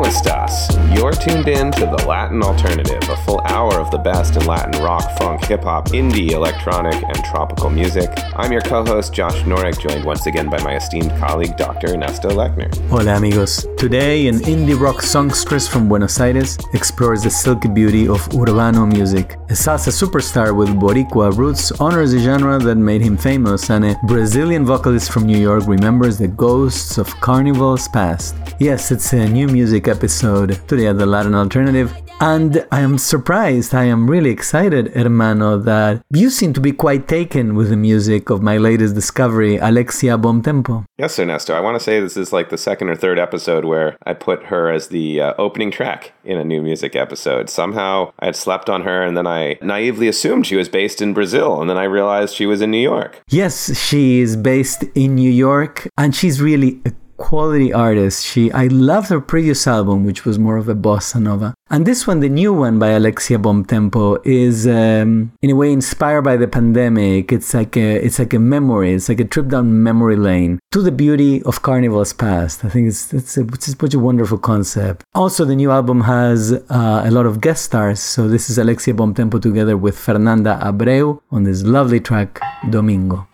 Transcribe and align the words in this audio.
¿Cómo 0.00 0.08
estás? 0.08 0.68
You're 0.94 1.12
tuned 1.12 1.46
in 1.46 1.70
to 1.72 1.80
The 1.80 2.06
Latin 2.06 2.42
Alternative, 2.42 3.02
a 3.10 3.16
full 3.18 3.42
hour 3.44 3.78
of 3.78 3.90
the 3.90 3.98
best 3.98 4.34
in 4.34 4.46
Latin 4.46 4.82
rock, 4.82 5.02
funk, 5.18 5.44
hip 5.44 5.62
hop, 5.62 5.88
indie, 5.88 6.30
electronic, 6.30 6.94
and 6.94 7.22
tropical 7.22 7.68
music. 7.68 8.08
I'm 8.34 8.50
your 8.50 8.62
co 8.62 8.82
host, 8.82 9.12
Josh 9.12 9.42
Norek, 9.42 9.78
joined 9.78 10.06
once 10.06 10.24
again 10.24 10.48
by 10.48 10.58
my 10.62 10.76
esteemed 10.76 11.10
colleague, 11.18 11.54
Dr. 11.58 11.88
Ernesto 11.88 12.30
Lechner. 12.30 12.74
Hola, 12.88 13.16
amigos. 13.16 13.66
Today, 13.76 14.26
an 14.28 14.36
indie 14.36 14.80
rock 14.80 15.02
songstress 15.02 15.68
from 15.68 15.86
Buenos 15.86 16.18
Aires 16.18 16.56
explores 16.72 17.22
the 17.22 17.30
silky 17.30 17.68
beauty 17.68 18.08
of 18.08 18.26
urbano 18.30 18.90
music. 18.90 19.34
A 19.50 19.52
salsa 19.52 19.92
superstar 19.92 20.56
with 20.56 20.70
Boricua 20.70 21.36
roots 21.36 21.72
honors 21.72 22.14
a 22.14 22.20
genre 22.20 22.58
that 22.58 22.76
made 22.76 23.02
him 23.02 23.18
famous, 23.18 23.68
and 23.68 23.84
a 23.84 24.00
Brazilian 24.04 24.64
vocalist 24.64 25.12
from 25.12 25.26
New 25.26 25.36
York 25.36 25.66
remembers 25.66 26.16
the 26.16 26.28
ghosts 26.28 26.96
of 26.96 27.08
carnivals 27.20 27.86
past. 27.88 28.34
Yes, 28.58 28.90
it's 28.90 29.12
a 29.12 29.28
new 29.28 29.46
music 29.46 29.89
episode 29.90 30.60
today 30.68 30.86
at 30.86 30.98
the 30.98 31.06
Latin 31.06 31.34
Alternative. 31.34 31.92
And 32.20 32.66
I 32.70 32.80
am 32.80 32.98
surprised, 32.98 33.74
I 33.74 33.84
am 33.84 34.08
really 34.08 34.30
excited, 34.30 34.92
hermano, 34.94 35.58
that 35.58 36.02
you 36.12 36.30
seem 36.30 36.52
to 36.52 36.60
be 36.60 36.72
quite 36.72 37.08
taken 37.08 37.54
with 37.54 37.70
the 37.70 37.76
music 37.76 38.30
of 38.30 38.42
my 38.42 38.56
latest 38.58 38.94
discovery, 38.94 39.56
Alexia 39.56 40.16
Bomtempo. 40.16 40.84
Yes, 40.98 41.18
Ernesto. 41.18 41.54
I 41.54 41.60
want 41.60 41.76
to 41.76 41.80
say 41.80 41.98
this 41.98 42.16
is 42.16 42.32
like 42.32 42.50
the 42.50 42.58
second 42.58 42.90
or 42.90 42.94
third 42.94 43.18
episode 43.18 43.64
where 43.64 43.96
I 44.04 44.14
put 44.14 44.44
her 44.44 44.70
as 44.70 44.88
the 44.88 45.20
uh, 45.20 45.34
opening 45.38 45.70
track 45.70 46.12
in 46.24 46.38
a 46.38 46.44
new 46.44 46.62
music 46.62 46.94
episode. 46.94 47.48
Somehow 47.50 48.12
I 48.18 48.26
had 48.26 48.36
slept 48.36 48.68
on 48.68 48.82
her 48.82 49.02
and 49.02 49.16
then 49.16 49.26
I 49.26 49.58
naively 49.62 50.06
assumed 50.06 50.46
she 50.46 50.56
was 50.56 50.68
based 50.68 51.02
in 51.02 51.14
Brazil 51.14 51.60
and 51.60 51.68
then 51.68 51.78
I 51.78 51.84
realized 51.84 52.34
she 52.34 52.46
was 52.46 52.60
in 52.60 52.70
New 52.70 52.78
York. 52.82 53.22
Yes, 53.28 53.76
she 53.78 54.20
is 54.20 54.36
based 54.36 54.84
in 54.94 55.14
New 55.14 55.30
York 55.30 55.88
and 55.96 56.14
she's 56.14 56.40
really 56.40 56.80
a 56.84 56.92
quality 57.20 57.72
artist. 57.72 58.24
She 58.26 58.50
I 58.52 58.66
loved 58.66 59.08
her 59.10 59.20
previous 59.20 59.66
album, 59.66 60.04
which 60.04 60.24
was 60.24 60.38
more 60.38 60.56
of 60.56 60.68
a 60.68 60.74
bossa 60.74 61.20
nova, 61.22 61.54
and 61.68 61.86
this 61.86 62.06
one, 62.06 62.18
the 62.20 62.28
new 62.28 62.52
one 62.52 62.78
by 62.80 62.88
Alexia 62.88 63.38
Bomtempo, 63.38 64.20
is 64.26 64.66
um, 64.66 65.30
in 65.42 65.50
a 65.50 65.54
way 65.54 65.70
inspired 65.70 66.22
by 66.22 66.36
the 66.36 66.48
pandemic. 66.48 67.30
It's 67.30 67.54
like 67.54 67.76
a 67.76 67.88
it's 68.06 68.18
like 68.18 68.34
a 68.34 68.38
memory. 68.38 68.92
It's 68.94 69.08
like 69.08 69.20
a 69.20 69.24
trip 69.24 69.48
down 69.48 69.82
memory 69.82 70.16
lane 70.16 70.58
to 70.72 70.82
the 70.82 70.90
beauty 70.90 71.42
of 71.44 71.62
Carnival's 71.62 72.12
past. 72.12 72.64
I 72.64 72.70
think 72.70 72.88
it's 72.88 73.12
it's, 73.12 73.36
a, 73.36 73.42
it's 73.42 73.66
such 73.66 73.94
a 73.94 73.98
wonderful 73.98 74.38
concept. 74.38 75.04
Also, 75.14 75.44
the 75.44 75.56
new 75.56 75.70
album 75.70 76.00
has 76.02 76.52
uh, 76.52 77.02
a 77.04 77.10
lot 77.10 77.26
of 77.26 77.40
guest 77.40 77.64
stars. 77.66 78.00
So 78.00 78.28
this 78.28 78.50
is 78.50 78.58
Alexia 78.58 78.94
Bomtempo 78.94 79.40
together 79.40 79.76
with 79.76 79.96
Fernanda 79.98 80.58
Abreu 80.62 81.20
on 81.30 81.44
this 81.44 81.62
lovely 81.62 82.00
track 82.00 82.40
Domingo. 82.70 83.26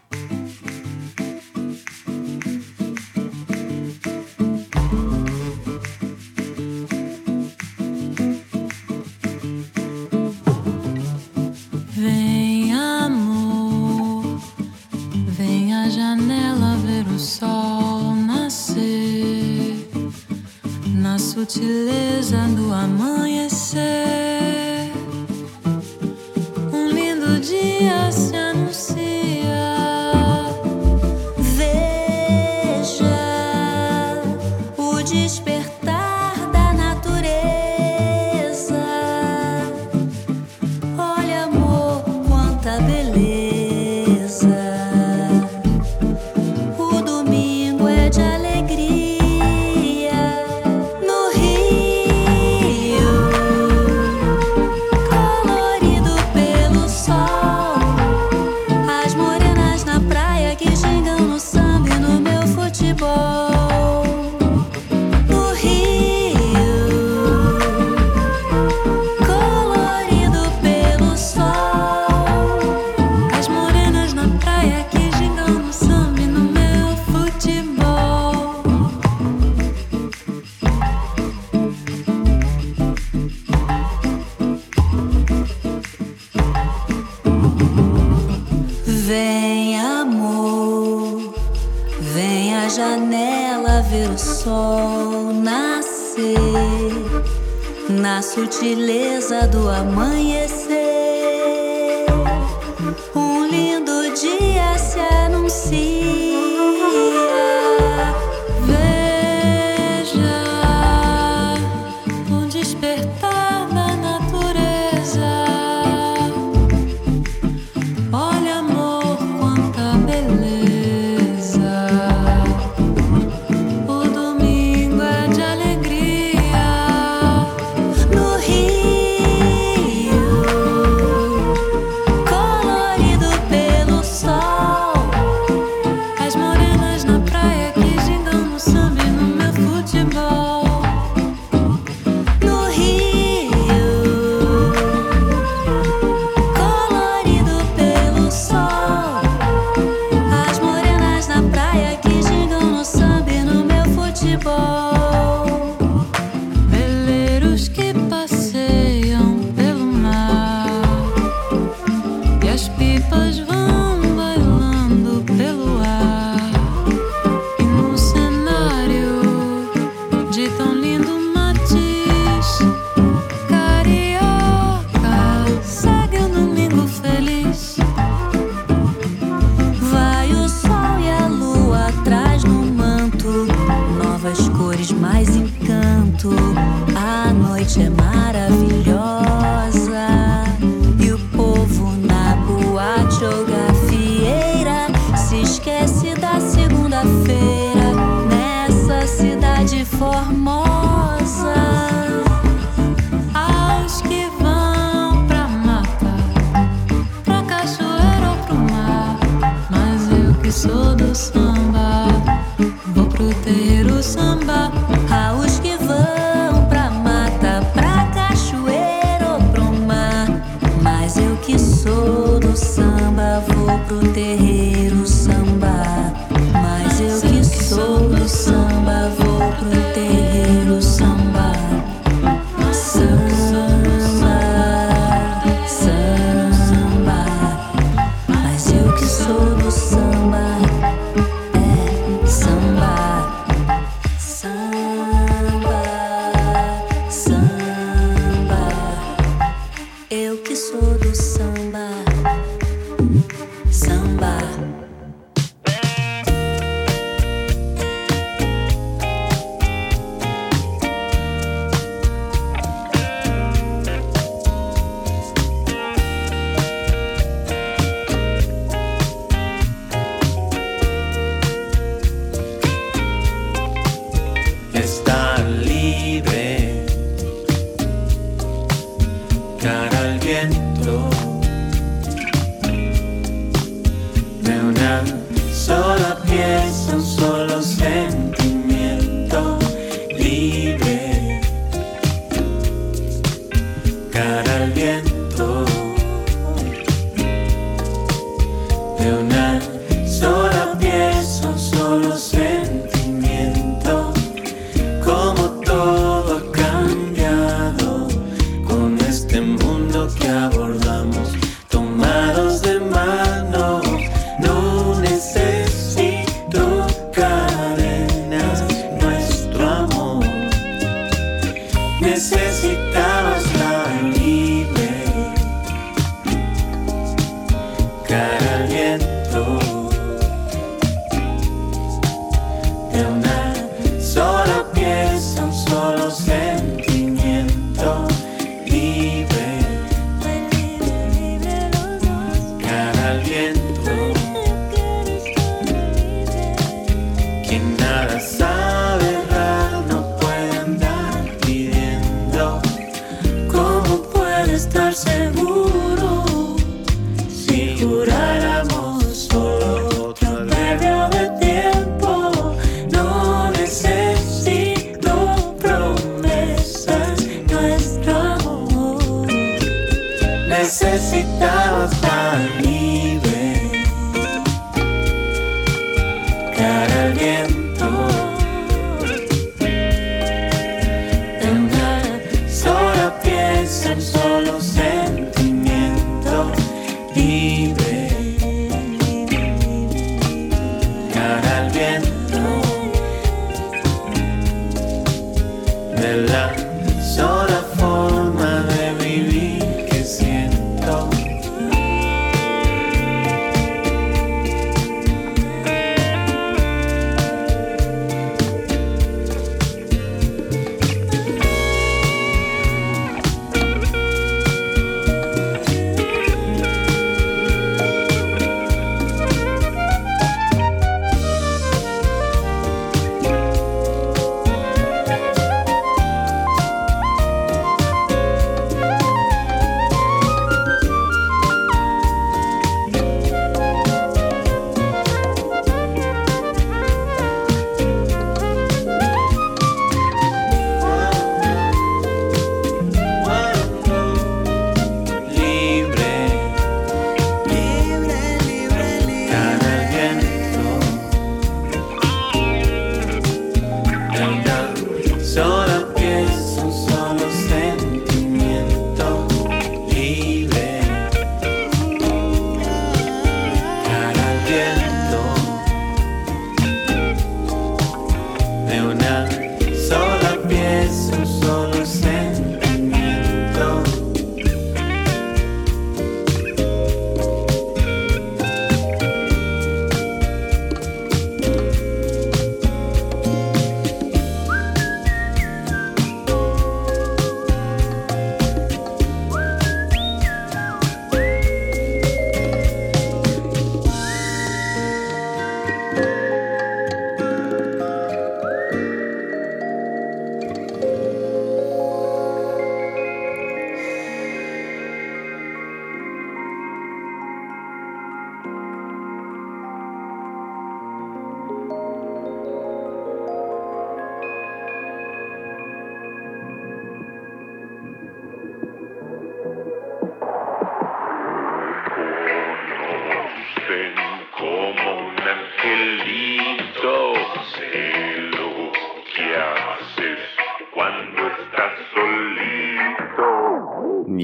Sutileza 21.46 22.38
do 22.56 22.72
amanhecer. 22.72 24.15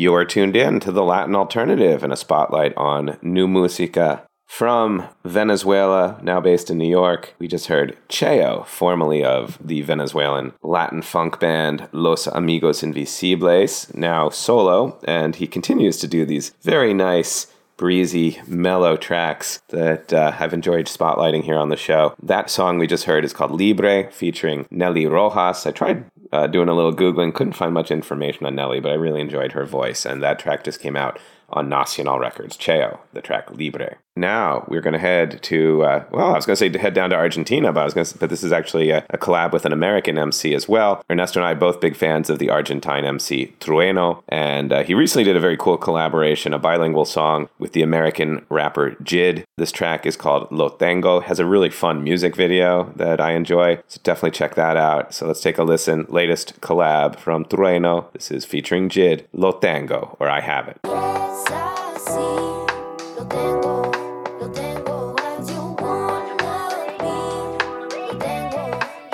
Solito. 0.03 0.13
You're 0.13 0.25
tuned 0.25 0.57
in 0.57 0.81
to 0.81 0.93
the 0.93 1.05
Latin 1.05 1.37
Alternative 1.37 2.03
and 2.03 2.13
a 2.13 2.17
spotlight 2.17 2.77
on 2.77 3.19
new 3.23 3.49
musica. 3.49 4.23
From 4.47 5.09
Venezuela, 5.25 6.19
now 6.23 6.39
based 6.39 6.69
in 6.69 6.77
New 6.77 6.89
York, 6.89 7.35
we 7.39 7.49
just 7.49 7.69
heard 7.69 7.97
Cheo, 8.11 8.67
formerly 8.67 9.25
of 9.25 9.59
the 9.67 9.81
Venezuelan 9.81 10.53
Latin 10.63 11.01
funk 11.01 11.41
band 11.41 11.89
Los 11.93 12.27
Amigos 12.27 12.83
Invisibles, 12.83 13.91
now 13.95 14.29
solo, 14.29 14.99
and 15.05 15.37
he 15.37 15.47
continues 15.47 15.97
to 15.99 16.07
do 16.07 16.27
these 16.27 16.53
very 16.61 16.93
nice 16.93 17.47
breezy, 17.77 18.41
mellow 18.47 18.97
tracks 18.97 19.63
that 19.69 20.13
uh, 20.13 20.37
I've 20.39 20.53
enjoyed 20.53 20.87
spotlighting 20.87 21.45
here 21.45 21.59
on 21.59 21.69
the 21.69 21.77
show. 21.77 22.15
That 22.23 22.51
song 22.51 22.79
we 22.79 22.87
just 22.87 23.05
heard 23.05 23.25
is 23.25 23.33
called 23.33 23.59
Libre, 23.59 24.11
featuring 24.11 24.67
Nelly 24.71 25.07
Rojas. 25.07 25.67
I 25.67 25.73
tried 25.73 26.05
uh, 26.33 26.47
doing 26.47 26.69
a 26.69 26.75
little 26.75 26.95
Googling, 26.95 27.35
couldn't 27.35 27.55
find 27.55 27.75
much 27.75 27.91
information 27.91 28.47
on 28.47 28.55
Nelly, 28.55 28.81
but 28.81 28.93
I 28.93 28.95
really 28.95 29.21
enjoyed 29.21 29.53
her 29.53 29.67
voice, 29.67 30.05
and 30.05 30.23
that 30.23 30.39
track 30.39 30.65
just 30.65 30.81
came 30.81 30.97
out 30.97 31.19
on 31.53 31.69
Nacional 31.69 32.19
Records, 32.19 32.57
Cheo, 32.57 32.99
the 33.13 33.21
track 33.21 33.51
Libre. 33.51 33.97
Now 34.15 34.65
we're 34.69 34.83
going 34.83 34.93
to 34.93 34.99
head 34.99 35.43
to, 35.45 35.85
uh, 35.85 36.05
well, 36.11 36.33
I 36.33 36.37
was 36.37 36.45
going 36.45 36.55
to 36.55 36.59
say 36.59 36.69
to 36.69 36.79
head 36.79 36.93
down 36.93 37.11
to 37.11 37.17
Argentina, 37.17 37.73
but 37.73 37.81
I 37.81 37.85
was 37.85 37.95
going 37.95 38.05
to, 38.05 38.19
but 38.19 38.29
this 38.29 38.45
is 38.45 38.53
actually 38.53 38.91
a, 38.91 39.07
a, 39.09 39.17
collab 39.17 39.53
with 39.53 39.65
an 39.65 39.73
American 39.73 40.19
MC 40.19 40.55
as 40.55 40.69
well. 40.69 41.03
Ernesto 41.11 41.41
and 41.41 41.47
I 41.47 41.55
both 41.55 41.81
big 41.81 41.97
fans 41.97 42.29
of 42.29 42.39
the 42.39 42.51
Argentine 42.51 43.07
MC 43.07 43.55
Trueno, 43.59 44.23
and 44.29 44.73
uh, 44.73 44.83
he 44.83 44.93
recently 44.93 45.25
did 45.25 45.37
a 45.37 45.41
very 45.41 45.57
cool 45.57 45.79
collaboration, 45.79 46.53
a 46.53 46.59
bilingual 46.59 47.07
song 47.07 47.49
with 47.59 47.73
the 47.73 47.83
American 47.83 48.45
rapper 48.51 48.91
JID. 49.03 49.45
This 49.57 49.73
track 49.73 50.05
is 50.05 50.17
called 50.17 50.49
Lo 50.51 50.69
Tengo, 50.69 51.21
has 51.21 51.39
a 51.39 51.47
really 51.47 51.71
fun 51.71 52.05
music 52.05 52.37
video 52.37 52.93
that 52.97 53.19
I 53.19 53.33
enjoy, 53.33 53.81
so 53.89 53.99
definitely 54.03 54.33
check 54.33 54.57
that 54.57 54.77
out. 54.77 55.15
So 55.15 55.27
let's 55.27 55.41
take 55.41 55.57
a 55.57 55.65
listen. 55.65 56.05
Latest 56.11 56.61
collab 56.61 57.19
from 57.19 57.47
Trueno. 57.47 58.13
This 58.13 58.31
is 58.31 58.45
featuring 58.45 58.91
JID, 58.91 59.25
Lo 59.33 59.53
Tengo, 59.53 60.19
or 60.21 60.29
I 60.29 60.41
Have 60.41 60.69
It. 60.69 61.22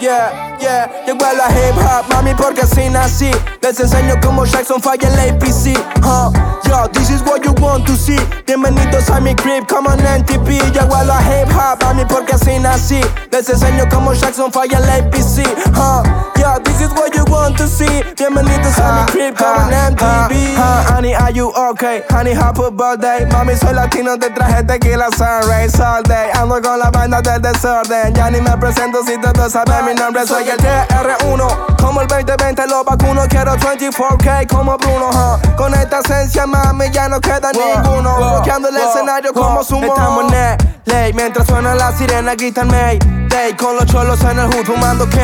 Yeah, 0.00 0.47
yeah, 0.60 0.88
llegó 1.06 1.24
a 1.24 1.32
la 1.32 1.48
hip 1.50 1.76
hop, 1.76 2.12
mami, 2.12 2.34
porque 2.34 2.62
así 2.62 2.88
nací. 2.88 3.30
Les 3.62 3.78
enseño 3.78 4.14
cómo 4.22 4.44
Jackson 4.44 4.80
falla 4.80 5.08
el 5.08 5.18
APC. 5.18 5.76
Huh? 6.02 6.32
Yo, 6.68 6.88
this 6.92 7.10
is 7.10 7.22
what 7.22 7.44
you 7.44 7.52
want 7.60 7.86
to 7.86 7.96
see. 7.96 8.18
Bienvenidos 8.46 9.08
a 9.10 9.20
mi 9.20 9.34
crib, 9.34 9.66
come 9.66 9.86
on 9.88 9.98
NTP. 9.98 10.72
Llegó 10.72 10.96
a 10.96 11.04
la 11.04 11.20
hip 11.22 11.48
hop, 11.52 11.82
mami, 11.82 12.04
porque 12.04 12.34
así 12.34 12.58
nací. 12.58 13.00
Les 13.30 13.48
enseño 13.48 13.88
cómo 13.90 14.12
Jackson 14.12 14.52
falla 14.52 14.78
el 14.78 14.88
APC. 14.88 15.46
Huh? 15.74 16.02
Yo, 16.36 16.58
this 16.64 16.80
is 16.80 16.90
what 16.92 17.14
you 17.14 17.24
want 17.30 17.56
to 17.56 17.66
see. 17.66 18.02
Bienvenidos 18.16 18.78
a 18.78 18.92
mi 18.92 19.12
crib, 19.12 19.36
come 19.36 19.58
on 19.58 19.94
MTV. 19.94 20.54
Huh? 20.56 20.94
Honey, 20.94 21.14
are 21.14 21.32
you 21.32 21.52
okay? 21.70 22.02
Honey, 22.10 22.32
happy 22.32 22.70
birthday. 22.70 23.26
Mami, 23.30 23.56
soy 23.56 23.74
latino, 23.74 24.16
te 24.18 24.30
traje 24.30 24.62
tequila 24.66 25.08
sunrise 25.16 25.80
all 25.80 26.02
day. 26.02 26.30
Ando 26.34 26.60
con 26.62 26.78
la 26.78 26.90
banda 26.90 27.20
del 27.22 27.40
desorden. 27.42 28.14
Ya 28.14 28.30
ni 28.30 28.40
me 28.40 28.56
presento 28.56 29.02
si 29.04 29.18
todos 29.20 29.52
saben 29.52 29.84
mi 29.86 29.94
nombre. 29.94 30.26
Soy 30.26 30.47
el 30.50 30.58
TR1. 30.58 31.76
Como 31.80 32.00
el 32.00 32.06
2020 32.06 32.66
lo 32.68 32.84
vacuno. 32.84 33.26
Quiero 33.28 33.56
24K 33.56 34.46
como 34.48 34.76
Bruno. 34.78 35.10
huh? 35.10 35.56
Con 35.56 35.74
esta 35.74 36.00
esencia, 36.00 36.46
mami, 36.46 36.90
ya 36.90 37.08
no 37.08 37.20
queda 37.20 37.50
ninguno. 37.52 38.16
Bloqueando 38.16 38.68
el 38.68 38.76
escenario 38.76 39.32
como 39.32 39.62
sumo. 39.62 39.86
Estamos 39.86 40.32
en 40.32 40.58
ley. 40.84 41.12
Mientras 41.12 41.46
suena 41.46 41.74
la 41.74 41.92
sirena, 41.92 42.34
gritan 42.34 42.68
May. 42.68 42.98
Day 43.28 43.54
con 43.54 43.76
los 43.76 43.86
cholos 43.86 44.20
en 44.22 44.38
el 44.38 44.46
hood 44.46 44.64
fumando 44.64 45.08
K. 45.08 45.16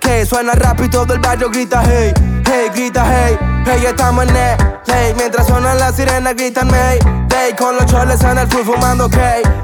K 0.00 0.26
suena 0.26 0.52
rap 0.52 0.80
y 0.80 0.88
todo 0.88 1.12
el 1.14 1.20
barrio 1.20 1.50
grita 1.50 1.82
hey. 1.84 2.12
Hey, 2.46 2.70
grita 2.74 3.04
hey. 3.06 3.38
Hey, 3.64 3.84
estamos 3.86 4.24
en 4.26 4.34
ley. 4.34 5.14
Mientras 5.16 5.46
suena 5.46 5.74
la 5.74 5.92
sirena, 5.92 6.32
gritan 6.32 6.68
May. 6.68 6.98
Day 7.28 7.54
con 7.54 7.76
los 7.76 7.86
cholos 7.86 8.22
en 8.22 8.38
el 8.38 8.48
hood 8.48 8.64
fumando 8.64 9.08
K. 9.08 9.18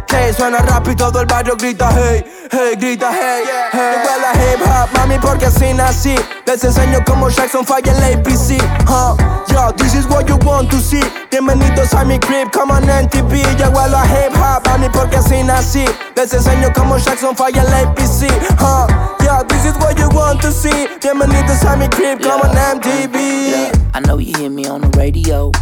K 0.06 0.32
suena 0.36 0.58
rap 0.58 0.86
y 0.88 0.94
todo 0.94 1.20
el 1.20 1.26
barrio 1.26 1.56
grita 1.56 1.90
hey. 1.92 2.24
Hey, 2.50 2.76
grita 2.78 3.10
hey. 3.12 3.44
Hey, 3.72 3.96
Llegó 4.04 4.26
a 4.26 4.32
hip 4.34 4.60
hop, 4.62 4.98
mami, 4.98 5.18
porque 5.18 5.46
así 5.46 5.72
nací. 5.72 6.14
Les 6.46 6.62
enseño 6.62 7.02
cómo 7.06 7.28
Jackson 7.28 7.64
falla 7.64 7.92
el 7.92 8.20
APC. 8.20 8.60
Huh? 8.86 9.16
Yo, 9.48 9.72
this 9.76 9.94
is 9.94 10.06
what 10.06 10.28
you 10.28 10.36
want 10.44 10.70
to 10.70 10.78
see. 10.78 11.02
Bienvenidos 11.30 11.94
a 11.94 12.04
mi 12.04 12.18
crib, 12.18 12.50
come 12.52 12.72
on 12.72 12.84
NTV. 12.88 13.56
Llegó 13.56 13.80
a 13.80 14.06
hip 14.06 14.36
hop, 14.36 14.66
mami, 14.68 14.88
porque 14.90 15.16
así 15.16 15.42
nací. 15.42 15.84
Les 16.16 16.32
enseño 16.32 16.72
cómo 16.74 16.96
Jackson 16.98 17.34
falla 17.36 17.62
el 17.62 17.74
APC. 17.74 18.30
Huh? 18.58 18.86
Yo, 19.24 19.42
this 19.48 19.64
is 19.64 19.74
what 19.78 19.98
you 19.98 20.08
want 20.10 20.40
to 20.42 20.52
see. 20.52 20.88
Bienvenidos 21.00 21.64
a 21.64 21.76
mi 21.76 21.88
crib, 21.88 22.20
come 22.22 22.42
on 22.42 22.78
MTV. 22.78 23.72
I 23.96 24.00
know 24.00 24.18
you 24.18 24.36
hear 24.36 24.50
me 24.50 24.66
on 24.66 24.80
the 24.80 24.88
radio. 24.98 25.52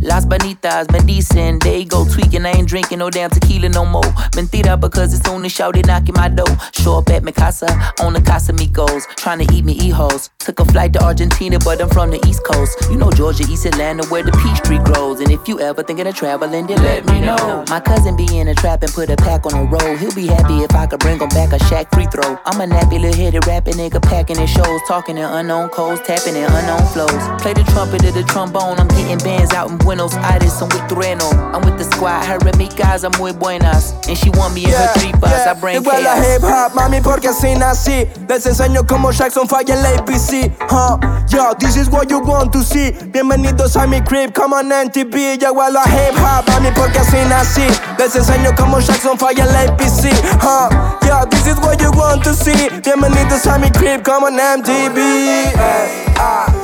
Las 0.00 0.24
Bonitas, 0.26 0.86
me 0.92 1.58
they 1.58 1.84
go 1.84 2.04
tweaking. 2.04 2.46
I 2.46 2.52
ain't 2.52 2.68
drinking 2.68 3.00
no 3.00 3.10
damn 3.10 3.30
tequila 3.30 3.68
no 3.68 3.84
more. 3.84 4.02
Mentira, 4.36 4.78
because 4.78 5.12
it's 5.12 5.28
only 5.28 5.46
as 5.46 5.52
shout 5.52 5.74
they 5.74 5.82
knocking 5.82 6.14
my 6.14 6.28
door. 6.28 6.46
Show 6.72 6.98
up 6.98 7.10
at 7.10 7.24
mi 7.24 7.32
casa, 7.32 7.66
on 8.00 8.12
the 8.12 8.20
Casamigos. 8.20 9.02
Trying 9.16 9.44
to 9.44 9.54
eat 9.54 9.64
me 9.64 9.76
hijos. 9.76 10.30
Took 10.38 10.60
a 10.60 10.64
flight 10.66 10.92
to 10.92 11.04
Argentina, 11.04 11.58
but 11.58 11.82
I'm 11.82 11.88
from 11.88 12.10
the 12.10 12.24
East 12.28 12.44
Coast. 12.44 12.78
You 12.90 12.96
know 12.96 13.10
Georgia, 13.10 13.42
East 13.50 13.66
Atlanta, 13.66 14.06
where 14.06 14.22
the 14.22 14.30
peach 14.32 14.60
tree 14.62 14.78
grows. 14.78 15.20
And 15.20 15.32
if 15.32 15.48
you 15.48 15.58
ever 15.60 15.82
thinking 15.82 16.06
of 16.06 16.14
traveling, 16.14 16.68
then 16.68 16.80
let 16.82 17.04
me 17.06 17.20
know. 17.20 17.64
My 17.68 17.80
cousin 17.80 18.16
be 18.16 18.38
in 18.38 18.46
a 18.46 18.54
trap 18.54 18.82
and 18.82 18.92
put 18.92 19.10
a 19.10 19.16
pack 19.16 19.46
on 19.46 19.52
the 19.52 19.64
road. 19.64 19.98
He'll 19.98 20.14
be 20.14 20.28
happy 20.28 20.58
if 20.62 20.74
I 20.74 20.86
could 20.86 21.00
bring 21.00 21.18
him 21.18 21.28
back 21.30 21.52
a 21.52 21.58
shack 21.64 21.92
free 21.92 22.06
throw. 22.06 22.38
I'm 22.46 22.60
a 22.60 22.72
nappy 22.72 23.00
little 23.00 23.14
headed 23.14 23.46
rapping 23.48 23.74
nigga, 23.74 24.00
packing 24.00 24.38
his 24.38 24.50
shows, 24.50 24.80
talking 24.86 25.18
in 25.18 25.24
unknown 25.24 25.70
codes, 25.70 26.00
tapping 26.06 26.36
in 26.36 26.44
unknown 26.44 26.86
flows. 26.94 27.42
Play 27.42 27.54
the 27.54 27.64
trumpet 27.72 28.04
or 28.04 28.12
the 28.12 28.22
trombone, 28.22 28.78
I'm 28.78 28.88
getting 28.88 29.18
bands 29.18 29.52
out 29.52 29.70
in 29.70 29.78
Buenos 29.88 30.14
Aires, 30.16 30.60
I'm 30.60 30.68
with 30.68 30.84
Trueno. 30.86 31.32
I'm 31.54 31.62
with 31.62 31.78
the 31.78 31.84
squad, 31.84 32.22
her 32.26 32.36
amigas, 32.40 33.04
I'm 33.04 33.18
muy 33.18 33.32
buenas. 33.32 33.94
And 34.06 34.18
she 34.18 34.28
want 34.28 34.52
me 34.52 34.64
in 34.64 34.70
her 34.70 34.92
three 34.98 35.12
bus, 35.12 35.46
I 35.46 35.54
bring 35.54 35.80
Llegó 35.80 35.96
a 35.96 36.00
la 36.02 36.12
chaos. 36.12 36.26
hip 36.26 36.42
hop, 36.42 36.74
mami, 36.74 37.00
porque 37.00 37.28
así 37.28 37.54
nací. 37.56 38.06
Les 38.28 38.44
enseño 38.44 38.86
cómo 38.86 39.12
Jackson 39.12 39.48
falla 39.48 39.72
el 39.72 39.86
APC. 39.98 40.52
Huh? 40.68 40.98
Yo, 41.30 41.54
this 41.58 41.76
is 41.76 41.88
what 41.88 42.10
you 42.10 42.18
want 42.18 42.52
to 42.52 42.62
see. 42.62 42.92
Bienvenidos 43.12 43.76
a 43.76 43.86
mi 43.86 44.02
crib, 44.02 44.34
come 44.34 44.52
on 44.52 44.68
NTV. 44.70 45.38
Llegó 45.38 45.62
a 45.62 45.70
la 45.70 45.84
hip 45.84 46.14
hop, 46.18 46.46
mami, 46.48 46.70
porque 46.72 46.98
así 46.98 47.16
nací. 47.26 47.66
Les 47.98 48.14
enseño 48.14 48.54
cómo 48.58 48.80
Jackson 48.80 49.16
falla 49.16 49.44
el 49.44 49.70
APC. 49.70 50.12
Huh? 50.42 50.68
Yo, 51.06 51.24
this 51.30 51.46
is 51.46 51.56
what 51.60 51.80
you 51.80 51.90
want 51.92 52.22
to 52.24 52.34
see. 52.34 52.68
Bienvenidos 52.84 53.46
a 53.46 53.58
mi 53.58 53.70
crib, 53.70 54.02
come 54.02 54.24
on 54.24 54.36
MTV. 54.36 54.98
S-I-T. 55.56 56.08
The 56.08 56.14
tango, 56.14 56.57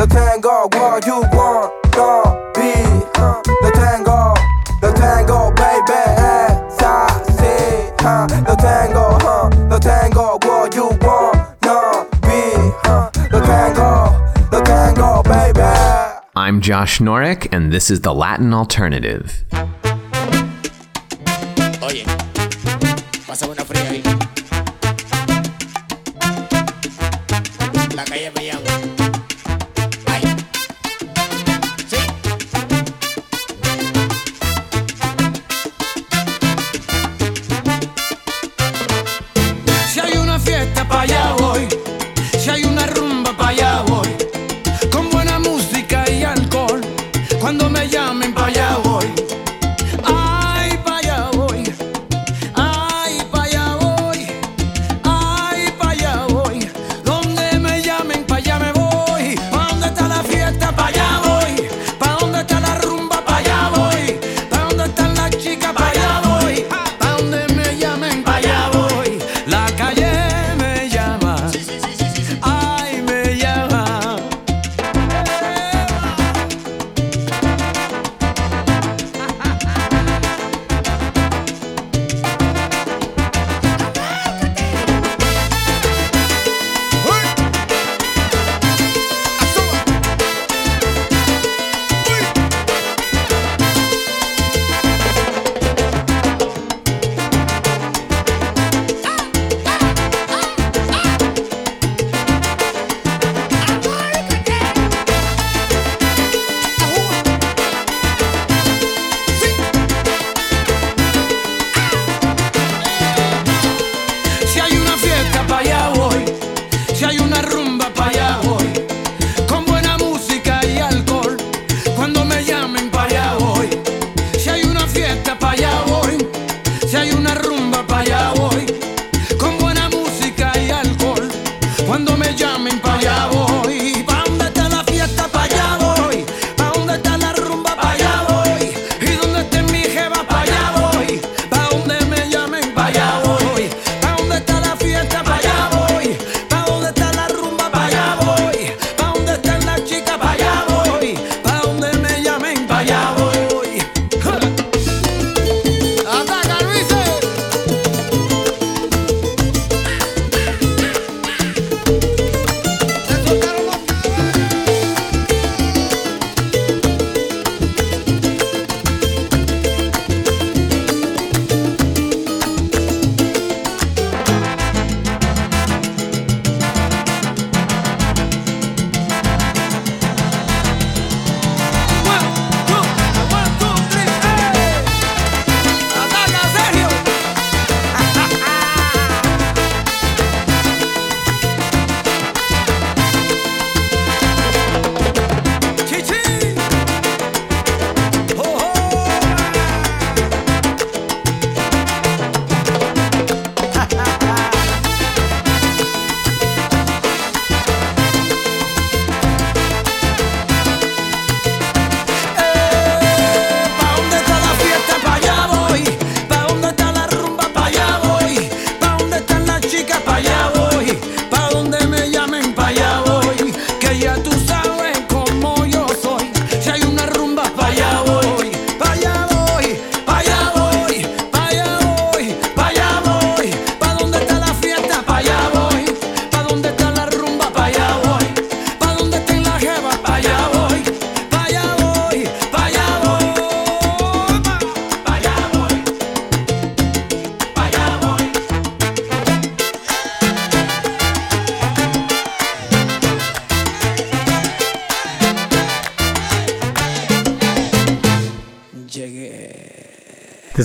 the 0.00 0.06
tango, 0.06 0.66
what 0.78 1.04
you 1.04 1.20
want, 1.36 1.70
don't 1.92 2.54
be. 2.54 2.72
huh? 3.20 3.38
The 3.44 3.70
tango, 3.74 4.34
the 4.80 4.92
tango, 4.96 5.50
baby. 5.52 6.00
S-I-C. 6.72 7.92
Huh? 8.00 8.26
The 8.26 8.56
tango, 8.56 9.18
huh? 9.20 9.50
The 9.68 9.78
tango, 9.78 10.38
what 10.42 10.74
you 10.74 10.88
want, 11.02 11.36
no 11.66 12.08
be. 12.22 12.40
Huh? 12.88 13.10
The 13.30 13.40
tango, 13.40 14.16
the 14.50 14.62
tango, 14.62 15.22
baby. 15.22 15.68
I'm 16.34 16.62
Josh 16.62 16.98
Norek, 17.00 17.52
and 17.52 17.70
this 17.70 17.90
is 17.90 18.00
the 18.00 18.14
Latin 18.14 18.54
Alternative. 18.54 19.44
Oye, 21.82 22.04
pásame 23.26 23.52
una 23.52 23.64
fría 23.66 23.90
ahí. 23.90 24.29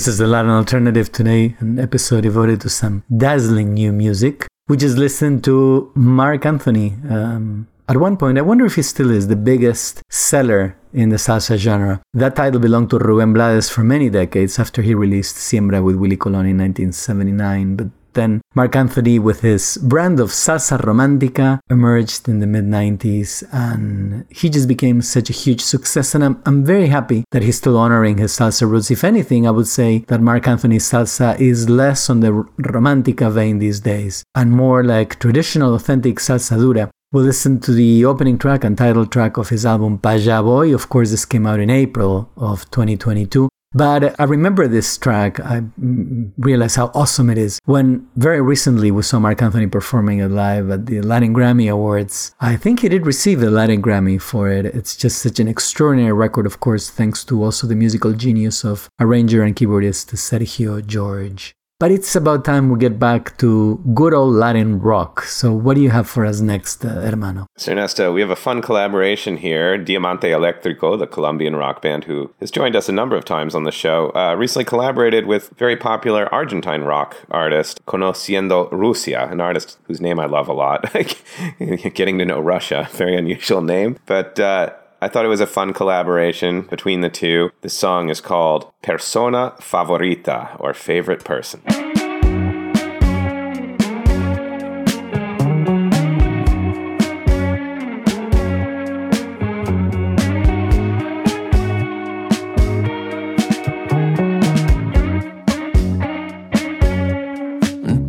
This 0.06 0.12
is 0.12 0.18
the 0.20 0.28
Latin 0.28 0.52
Alternative 0.52 1.10
today, 1.10 1.56
an 1.58 1.80
episode 1.80 2.20
devoted 2.20 2.60
to 2.60 2.68
some 2.68 3.02
dazzling 3.16 3.74
new 3.74 3.90
music. 3.90 4.46
We 4.68 4.76
just 4.76 4.96
listened 4.96 5.42
to 5.42 5.90
Marc 5.96 6.46
Anthony. 6.46 6.94
Um, 7.10 7.66
at 7.88 7.96
one 7.96 8.16
point, 8.16 8.38
I 8.38 8.42
wonder 8.42 8.64
if 8.64 8.76
he 8.76 8.82
still 8.82 9.10
is 9.10 9.26
the 9.26 9.34
biggest 9.34 10.02
seller 10.08 10.76
in 10.92 11.08
the 11.08 11.16
salsa 11.16 11.56
genre. 11.56 12.00
That 12.14 12.36
title 12.36 12.60
belonged 12.60 12.90
to 12.90 12.98
Ruben 13.00 13.32
Blades 13.32 13.68
for 13.68 13.82
many 13.82 14.08
decades 14.08 14.60
after 14.60 14.80
he 14.80 14.94
released 14.94 15.38
Siembra 15.38 15.82
with 15.82 15.96
Willie 15.96 16.16
Colon 16.16 16.46
in 16.46 16.58
1979, 16.58 17.74
but 17.74 17.88
then 18.16 18.40
Marc 18.56 18.74
Anthony, 18.74 19.20
with 19.20 19.40
his 19.42 19.78
brand 19.78 20.18
of 20.18 20.30
salsa 20.30 20.76
romantica, 20.80 21.60
emerged 21.70 22.28
in 22.28 22.40
the 22.40 22.46
mid 22.46 22.64
90s 22.64 23.44
and 23.52 24.26
he 24.30 24.50
just 24.50 24.66
became 24.66 25.00
such 25.00 25.30
a 25.30 25.32
huge 25.32 25.60
success. 25.60 26.14
And 26.14 26.24
I'm, 26.24 26.42
I'm 26.44 26.64
very 26.64 26.88
happy 26.88 27.24
that 27.30 27.42
he's 27.44 27.58
still 27.58 27.78
honoring 27.78 28.18
his 28.18 28.36
salsa 28.36 28.68
roots. 28.68 28.90
If 28.90 29.04
anything, 29.04 29.46
I 29.46 29.52
would 29.52 29.68
say 29.68 29.98
that 30.08 30.20
Marc 30.20 30.48
Anthony's 30.48 30.90
salsa 30.90 31.38
is 31.38 31.70
less 31.70 32.10
on 32.10 32.20
the 32.20 32.32
romantica 32.74 33.30
vein 33.30 33.58
these 33.58 33.78
days 33.78 34.24
and 34.34 34.50
more 34.50 34.82
like 34.82 35.20
traditional, 35.20 35.74
authentic 35.74 36.16
salsa 36.16 36.56
dura. 36.58 36.90
We'll 37.12 37.24
listen 37.24 37.60
to 37.60 37.72
the 37.72 38.04
opening 38.04 38.36
track 38.36 38.64
and 38.64 38.76
title 38.76 39.06
track 39.06 39.36
of 39.36 39.48
his 39.50 39.64
album 39.64 39.98
Pa'lla 39.98 40.42
Voy. 40.42 40.74
Of 40.74 40.88
course, 40.88 41.12
this 41.12 41.24
came 41.24 41.46
out 41.46 41.60
in 41.60 41.70
April 41.70 42.28
of 42.36 42.68
2022. 42.72 43.48
But 43.76 44.18
I 44.18 44.24
remember 44.24 44.66
this 44.66 44.96
track. 44.96 45.38
I 45.38 45.62
realized 46.38 46.76
how 46.76 46.90
awesome 46.94 47.28
it 47.28 47.36
is. 47.36 47.60
When 47.66 48.08
very 48.16 48.40
recently 48.40 48.90
we 48.90 49.02
saw 49.02 49.18
Marc 49.18 49.42
Anthony 49.42 49.66
performing 49.66 50.20
it 50.20 50.28
live 50.30 50.70
at 50.70 50.86
the 50.86 51.02
Latin 51.02 51.34
Grammy 51.34 51.70
Awards. 51.70 52.34
I 52.40 52.56
think 52.56 52.80
he 52.80 52.88
did 52.88 53.04
receive 53.04 53.40
the 53.40 53.50
Latin 53.50 53.82
Grammy 53.82 54.18
for 54.20 54.48
it. 54.50 54.64
It's 54.64 54.96
just 54.96 55.18
such 55.18 55.40
an 55.40 55.48
extraordinary 55.48 56.14
record, 56.14 56.46
of 56.46 56.58
course, 56.60 56.88
thanks 56.88 57.22
to 57.26 57.44
also 57.44 57.66
the 57.66 57.76
musical 57.76 58.14
genius 58.14 58.64
of 58.64 58.88
arranger 58.98 59.42
and 59.42 59.54
keyboardist 59.54 60.14
Sergio 60.14 60.84
George. 60.84 61.55
But 61.78 61.90
it's 61.90 62.16
about 62.16 62.42
time 62.46 62.70
we 62.70 62.78
get 62.78 62.98
back 62.98 63.36
to 63.36 63.78
good 63.92 64.14
old 64.14 64.32
Latin 64.32 64.80
rock. 64.80 65.24
So, 65.24 65.52
what 65.52 65.74
do 65.74 65.82
you 65.82 65.90
have 65.90 66.08
for 66.08 66.24
us 66.24 66.40
next, 66.40 66.82
uh, 66.82 67.02
hermano? 67.02 67.48
So 67.58 67.72
Ernesto, 67.72 68.14
we 68.14 68.22
have 68.22 68.30
a 68.30 68.36
fun 68.36 68.62
collaboration 68.62 69.36
here. 69.36 69.76
Diamante 69.76 70.28
Electrico, 70.28 70.98
the 70.98 71.06
Colombian 71.06 71.54
rock 71.54 71.82
band 71.82 72.04
who 72.04 72.32
has 72.40 72.50
joined 72.50 72.76
us 72.76 72.88
a 72.88 72.92
number 72.92 73.14
of 73.14 73.26
times 73.26 73.54
on 73.54 73.64
the 73.64 73.70
show, 73.70 74.10
uh, 74.14 74.34
recently 74.36 74.64
collaborated 74.64 75.26
with 75.26 75.50
very 75.58 75.76
popular 75.76 76.32
Argentine 76.32 76.80
rock 76.80 77.14
artist 77.30 77.84
Conociendo 77.84 78.72
Rusia, 78.72 79.28
an 79.30 79.42
artist 79.42 79.76
whose 79.82 80.00
name 80.00 80.18
I 80.18 80.24
love 80.24 80.48
a 80.48 80.54
lot. 80.54 80.90
Getting 81.58 82.16
to 82.16 82.24
know 82.24 82.40
Russia, 82.40 82.88
very 82.92 83.14
unusual 83.14 83.60
name. 83.60 83.98
But 84.06 84.40
uh, 84.40 84.70
I 84.98 85.08
thought 85.08 85.26
it 85.26 85.28
was 85.28 85.42
a 85.42 85.46
fun 85.46 85.74
collaboration 85.74 86.62
between 86.62 87.02
the 87.02 87.10
two. 87.10 87.50
The 87.60 87.68
song 87.68 88.08
is 88.08 88.22
called 88.22 88.72
Persona 88.82 89.52
Favorita, 89.60 90.58
or 90.58 90.72
Favorite 90.72 91.22
Person. 91.22 91.60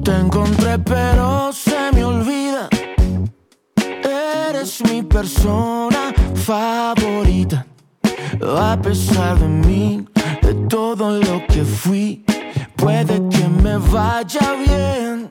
Te 0.04 0.12
encontré 0.14 0.80
pero 0.80 1.52
se 1.52 1.92
me 1.92 2.06
olvida. 2.06 2.70
Eres 4.06 4.82
mi 4.86 5.04
persona 5.04 5.77
favorita. 6.48 7.66
A 8.42 8.78
pesar 8.82 9.38
de 9.38 9.48
mí, 9.50 10.06
de 10.42 10.54
todo 10.70 11.20
lo 11.20 11.46
que 11.48 11.66
fui, 11.66 12.24
puede 12.78 13.16
que 13.28 13.46
me 13.64 13.78
vaya 13.78 14.54
bien. 14.66 15.30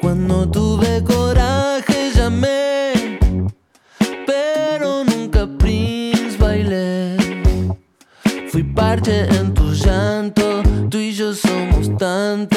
Cuando 0.00 0.50
tuve 0.50 1.04
coraje 1.04 2.10
llamé, 2.12 3.18
pero 4.26 5.04
nunca 5.04 5.46
Prince 5.58 6.36
bailé. 6.36 7.16
Fui 8.48 8.64
parte 8.64 9.28
en 9.36 9.54
tu 9.54 9.72
llanto, 9.72 10.64
tú 10.90 10.98
y 10.98 11.12
yo 11.12 11.32
somos 11.32 11.96
tanto, 11.96 12.49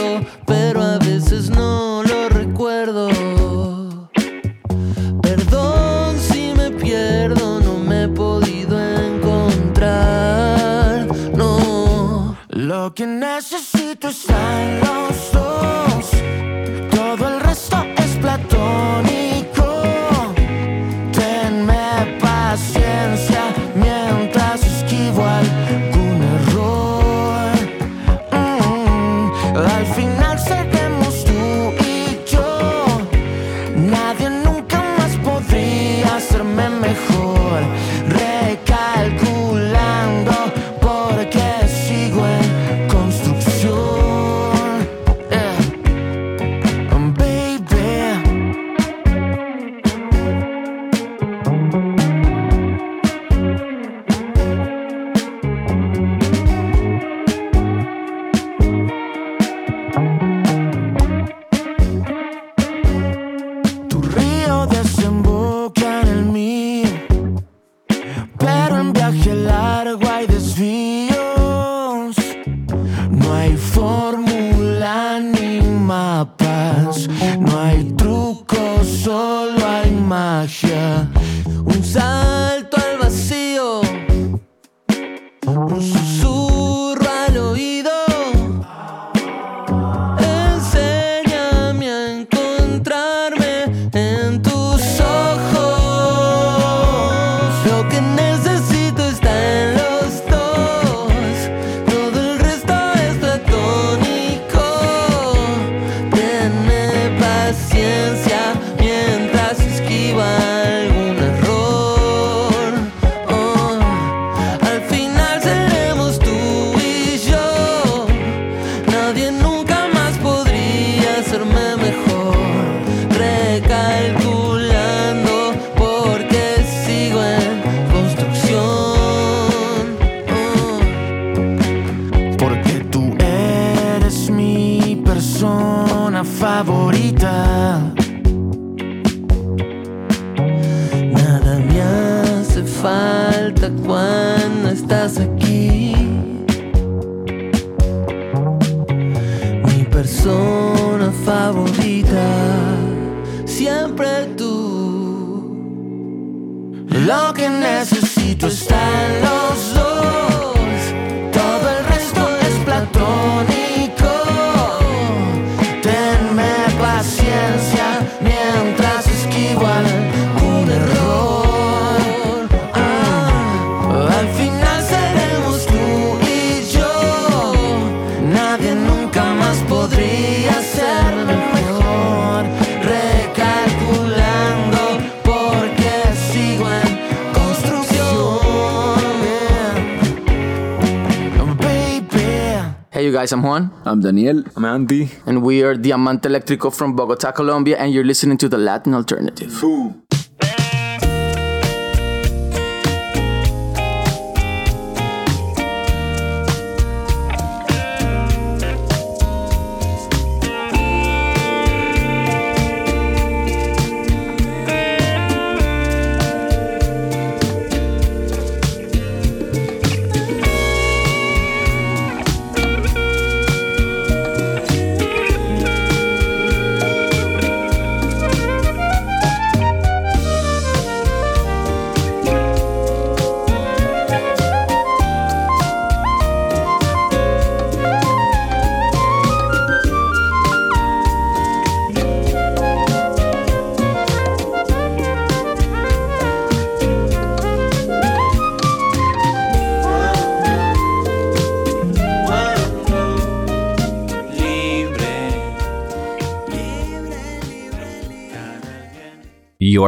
Daniel. 194.03 194.43
I'm 194.55 194.65
Andy. 194.65 195.09
And 195.25 195.41
we 195.41 195.63
are 195.63 195.75
Diamante 195.75 196.27
Electrico 196.27 196.73
from 196.73 196.95
Bogota, 196.95 197.31
Colombia, 197.31 197.77
and 197.77 197.93
you're 197.93 198.03
listening 198.03 198.37
to 198.37 198.49
the 198.49 198.57
Latin 198.57 198.93
Alternative. 198.93 199.49
Boom. 199.61 200.02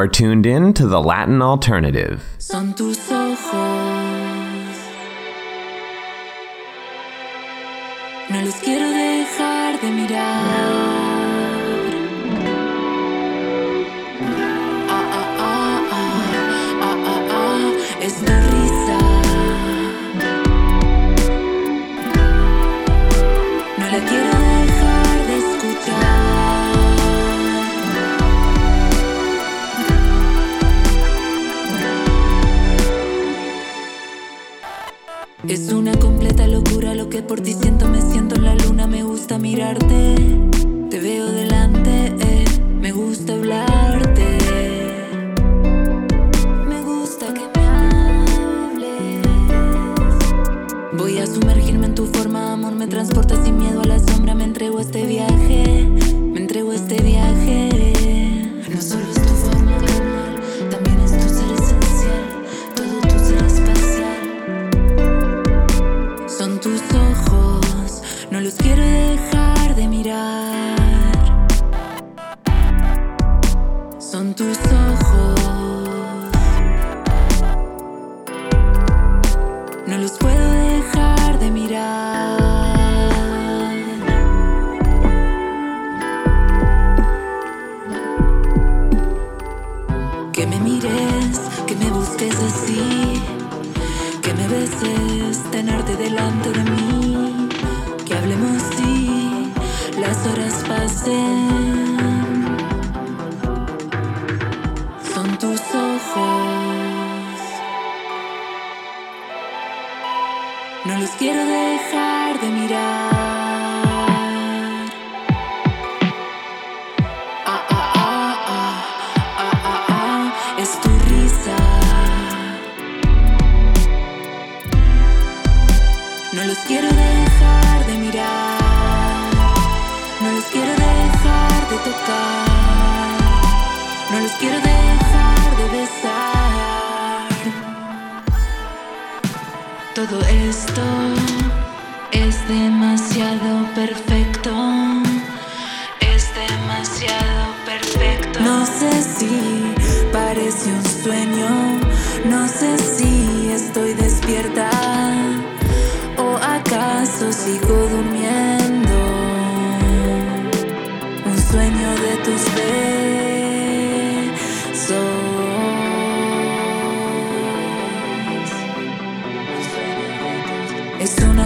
are 0.06 0.08
tuned 0.08 0.46
in 0.46 0.72
to 0.72 0.86
the 0.86 1.02
Latin 1.02 1.42
Alternative. 1.42 2.35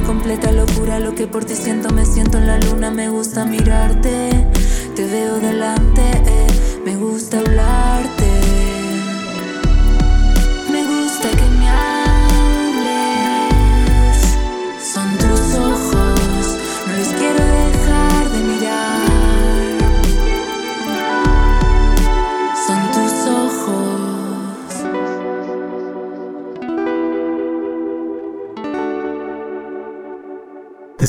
completa 0.09 0.51
locura 0.51 0.99
lo 0.99 1.13
que 1.13 1.27
por 1.27 1.45
ti 1.45 1.53
siento. 1.53 1.93
Me 1.93 2.03
siento 2.03 2.39
en 2.39 2.47
la 2.47 2.57
luna, 2.57 2.89
me 2.89 3.09
gusta 3.09 3.45
mirarte. 3.45 4.47
Te 4.95 5.05
veo 5.05 5.39
delante, 5.39 6.01
eh, 6.01 6.47
me 6.83 6.95
gusta 6.95 7.37
hablarte. 7.37 8.18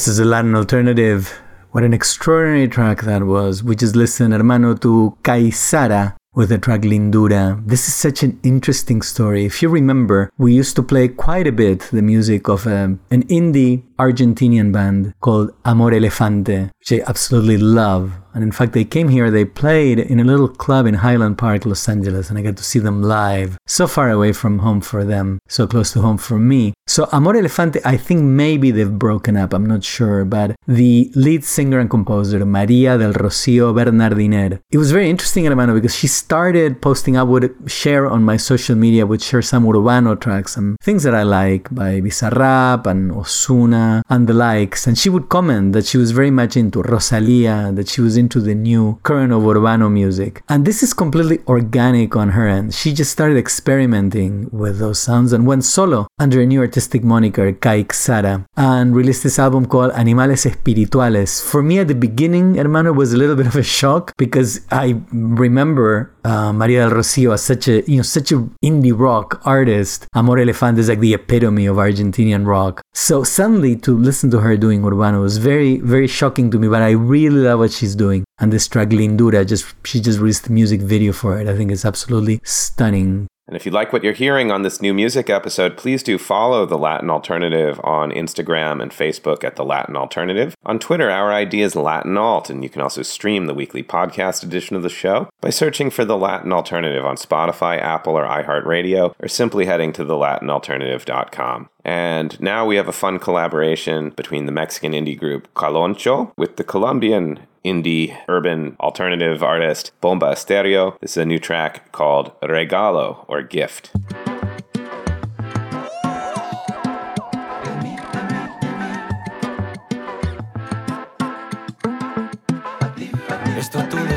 This 0.01 0.09
is 0.09 0.19
a 0.19 0.25
Latin 0.25 0.55
alternative. 0.55 1.43
What 1.73 1.85
an 1.85 1.93
extraordinary 1.93 2.69
track 2.69 3.03
that 3.03 3.25
was. 3.25 3.63
We 3.63 3.77
just 3.77 3.95
listened, 3.95 4.33
hermano, 4.33 4.75
to 4.77 5.15
Caizara 5.23 6.17
with 6.33 6.49
the 6.49 6.57
track 6.57 6.81
Lindura. 6.83 7.63
This 7.67 7.87
is 7.87 7.95
such 7.95 8.23
an 8.23 8.41
interesting 8.43 9.03
story. 9.03 9.45
If 9.45 9.61
you 9.61 9.69
remember, 9.69 10.31
we 10.39 10.55
used 10.55 10.75
to 10.77 10.83
play 10.83 11.09
quite 11.09 11.47
a 11.47 11.53
bit 11.53 11.81
the 11.93 12.01
music 12.01 12.49
of 12.49 12.67
um, 12.67 13.01
an 13.11 13.25
indie 13.25 13.83
Argentinian 13.99 14.73
band 14.73 15.13
called 15.21 15.51
Amor 15.67 15.91
Elefante, 15.91 16.71
which 16.81 16.93
I 16.93 17.05
absolutely 17.09 17.59
love. 17.59 18.13
And 18.33 18.45
in 18.45 18.53
fact, 18.53 18.73
they 18.73 18.85
came 18.85 19.09
here, 19.09 19.31
they 19.31 19.45
played 19.45 19.99
in 19.99 20.21
a 20.21 20.25
little 20.25 20.49
club 20.49 20.87
in 20.87 20.95
Highland 20.95 21.37
Park, 21.37 21.67
Los 21.67 21.89
Angeles, 21.89 22.31
and 22.31 22.39
I 22.39 22.43
got 22.43 22.57
to 22.57 22.65
see 22.65 22.79
them 22.79 23.03
live. 23.03 23.59
So 23.67 23.87
far 23.87 24.11
away 24.11 24.33
from 24.33 24.61
home 24.61 24.81
for 24.81 25.05
them, 25.05 25.41
so 25.49 25.67
close 25.67 25.93
to 25.93 26.01
home 26.01 26.19
for 26.19 26.39
me. 26.39 26.73
So, 26.87 27.09
Amor 27.13 27.35
Elefante, 27.35 27.81
I 27.85 27.97
think 27.97 28.23
maybe 28.23 28.71
they've 28.71 28.99
broken 28.99 29.37
up, 29.37 29.53
I'm 29.53 29.67
not 29.67 29.85
sure, 29.85 30.25
but 30.25 30.55
the 30.67 31.11
lead 31.15 31.45
singer 31.45 31.79
and 31.81 31.91
composer, 31.91 32.45
Maria 32.45 32.99
del 32.99 33.13
Rocio 33.13 33.75
Bernardiner, 33.75 34.61
it 34.71 34.79
was 34.79 34.91
very 34.91 35.11
interesting, 35.11 35.45
Hermano, 35.45 35.75
because 35.75 35.95
she 35.95 36.07
started 36.07 36.81
posting, 36.81 37.17
I 37.17 37.23
would 37.23 37.55
share 37.67 38.09
on 38.09 38.25
my 38.25 38.37
social 38.37 38.77
media, 38.77 39.03
I 39.03 39.05
would 39.05 39.23
share 39.23 39.43
some 39.43 39.65
Urbano 39.67 40.21
tracks 40.21 40.57
and 40.57 40.77
things 40.81 41.03
that 41.03 41.15
I 41.15 41.23
like 41.25 41.73
by 41.75 42.01
Bizarrap 42.01 42.87
and 42.87 43.11
Ozuna 43.13 44.03
and 44.09 44.27
the 44.27 44.35
likes. 44.35 44.87
And 44.87 44.97
she 44.97 45.09
would 45.09 45.29
comment 45.29 45.73
that 45.75 45.87
she 45.87 45.99
was 45.99 46.11
very 46.13 46.31
much 46.31 46.57
into 46.57 46.80
Rosalia, 46.83 47.73
that 47.75 47.89
she 47.89 48.01
was 48.01 48.17
into 48.17 48.41
the 48.41 48.55
new 48.55 48.99
current 49.03 49.33
of 49.33 49.43
Urbano 49.43 49.91
music. 49.91 50.43
And 50.49 50.65
this 50.65 50.83
is 50.83 50.93
completely 50.93 51.41
organic 51.47 52.17
on 52.17 52.31
her 52.31 52.49
end. 52.49 52.75
She 52.75 52.93
just 52.93 53.11
started 53.11 53.37
experimenting 53.37 54.49
with 54.53 54.79
those 54.79 54.99
sounds 54.99 55.33
and 55.33 55.47
went 55.47 55.65
solo 55.65 56.07
under 56.19 56.41
a 56.41 56.47
new 56.47 56.61
artistic 56.61 57.03
moniker, 57.05 57.53
Kaiksara, 57.53 58.47
and 58.57 58.95
released 58.95 59.23
this 59.23 59.39
album 59.39 59.67
called 59.67 59.93
Animales 59.93 60.45
Espirituales. 60.45 61.43
For 61.43 61.63
me 61.63 61.79
at 61.79 61.89
the 61.89 61.95
beginning, 61.95 62.55
hermano, 62.55 62.93
was 62.93 63.13
a 63.13 63.17
little 63.17 63.37
bit 63.37 63.47
of 63.47 63.57
a 63.57 63.63
shock 63.63 64.13
because 64.17 64.61
I 64.71 65.01
remember 65.13 66.13
uh, 66.25 66.53
Maria 66.53 66.89
del 66.89 66.97
Rocio 66.97 67.33
as 67.33 67.43
such 67.43 67.69
a 67.69 67.83
you 67.91 67.97
know 67.97 68.03
such 68.03 68.33
a 68.33 68.39
indie 68.65 68.97
rock 68.97 69.41
artist. 69.45 70.07
Amor 70.15 70.37
Elefante 70.37 70.79
is 70.79 70.89
like 70.89 71.01
the 71.01 71.15
epitome 71.15 71.67
of 71.67 71.77
Argentinian 71.77 72.47
rock. 72.47 72.83
So 72.93 73.25
suddenly 73.25 73.77
to 73.77 73.97
listen 73.97 74.31
to 74.33 74.41
her 74.41 74.57
doing 74.57 74.83
Urbano 74.83 75.21
was 75.23 75.39
very 75.39 75.79
very 75.79 76.07
shocking 76.07 76.51
to 76.51 76.59
me. 76.61 76.69
But 76.69 76.83
I 76.83 76.91
really 76.91 77.41
love 77.41 77.61
what 77.61 77.73
she's 77.73 77.95
doing. 77.95 78.25
And 78.39 78.53
this 78.53 78.69
track 78.69 78.89
Lindura, 78.89 79.47
just 79.47 79.75
she 79.85 80.01
just 80.01 80.19
released 80.19 80.47
a 80.47 80.53
music 80.53 80.81
video 80.81 81.13
for 81.13 81.41
it. 81.41 81.49
I 81.49 81.57
think 81.57 81.71
it's 81.71 81.85
absolutely 81.85 82.41
stunning. 82.45 83.27
And 83.51 83.57
if 83.57 83.67
you 83.67 83.73
like 83.73 83.93
what 83.93 84.05
you're 84.05 84.13
hearing 84.13 84.53
on 84.53 84.63
this 84.63 84.81
new 84.81 84.95
music 84.95 85.29
episode, 85.29 85.77
please 85.77 86.05
do 86.05 86.19
follow 86.19 86.65
The 86.65 86.79
Latin 86.79 87.11
Alternative 87.11 87.81
on 87.83 88.13
Instagram 88.13 88.81
and 88.81 88.93
Facebook 88.93 89.43
at 89.43 89.57
The 89.57 89.65
Latin 89.65 89.97
Alternative. 89.97 90.57
On 90.65 90.79
Twitter, 90.79 91.11
our 91.11 91.33
ID 91.33 91.61
is 91.61 91.75
Latin 91.75 92.17
Alt, 92.17 92.49
and 92.49 92.63
you 92.63 92.71
can 92.71 92.81
also 92.81 93.03
stream 93.03 93.47
the 93.47 93.55
weekly 93.55 93.83
podcast 93.83 94.45
edition 94.45 94.77
of 94.77 94.85
the 94.85 94.89
show 94.89 95.29
by 95.41 95.51
searching 95.51 95.91
for 95.91 96.05
The 96.05 96.17
Latin 96.17 96.53
Alternative 96.53 97.05
on 97.05 97.17
Spotify, 97.17 97.77
Apple, 97.81 98.17
or 98.17 98.25
iHeartRadio, 98.25 99.17
or 99.19 99.27
simply 99.27 99.67
heading 99.67 99.93
to 99.95 100.05
thelatinalternative.com. 100.05 101.69
And 101.85 102.41
now 102.41 102.65
we 102.65 102.77
have 102.77 102.87
a 102.87 102.93
fun 102.93 103.19
collaboration 103.19 104.11
between 104.11 104.47
the 104.47 104.53
Mexican 104.53 104.93
indie 104.93 105.19
group 105.19 105.53
Caloncho 105.55 106.33
with 106.37 106.55
the 106.55 106.63
Colombian 106.63 107.41
indie 107.65 108.17
urban 108.29 108.77
alternative 108.81 109.43
artist 109.43 109.93
Bomba 110.01 110.33
Estéreo. 110.33 110.99
This 111.01 111.13
is 111.13 111.17
a 111.19 111.25
new 111.25 111.39
track 111.39 111.93
called 111.93 112.33
Regalo 112.41 113.25
or 113.29 113.43
Gift. 113.43 113.91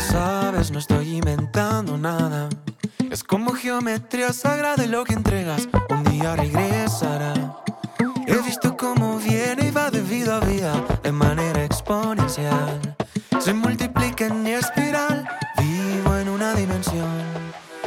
Sabes, 0.04 0.70
no 0.70 0.80
estoy 0.80 1.16
inventando 1.16 1.98
nada. 1.98 2.50
Es 3.10 3.24
como 3.24 3.54
geometría 3.54 4.34
sagrada 4.34 4.86
lo 4.86 5.06
que 5.06 5.14
entregas 5.14 5.70
un 5.90 6.04
día 6.04 6.36
regresará. 6.36 7.34
He 8.28 8.38
visto 8.46 8.76
cómo 8.76 9.18
viene 9.18 9.70
y 9.70 9.72
va 9.72 9.90
de 9.90 10.02
vida 10.02 10.38
a 10.38 10.40
vida 10.42 10.74
de 11.02 11.12
manera 11.12 11.64
exponencial. 11.64 12.96
Se 13.44 13.54
multiplica 13.54 14.28
en 14.28 14.48
espiral, 14.48 15.28
vivo 15.58 16.16
en 16.16 16.30
una 16.30 16.54
dimensión 16.54 17.12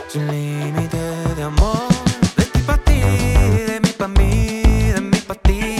sin 0.06 0.26
límite 0.30 0.98
de 1.34 1.42
amor. 1.44 1.88
De 2.36 2.44
ti 2.44 2.58
pa' 2.58 2.76
ti, 2.76 3.00
de 3.00 3.80
mí 3.82 3.88
pa' 3.96 4.08
mí, 4.08 4.62
de 4.92 5.00
mí 5.00 5.18
pa' 5.26 5.34
ti, 5.34 5.58
de 5.58 5.62
ti 5.62 5.75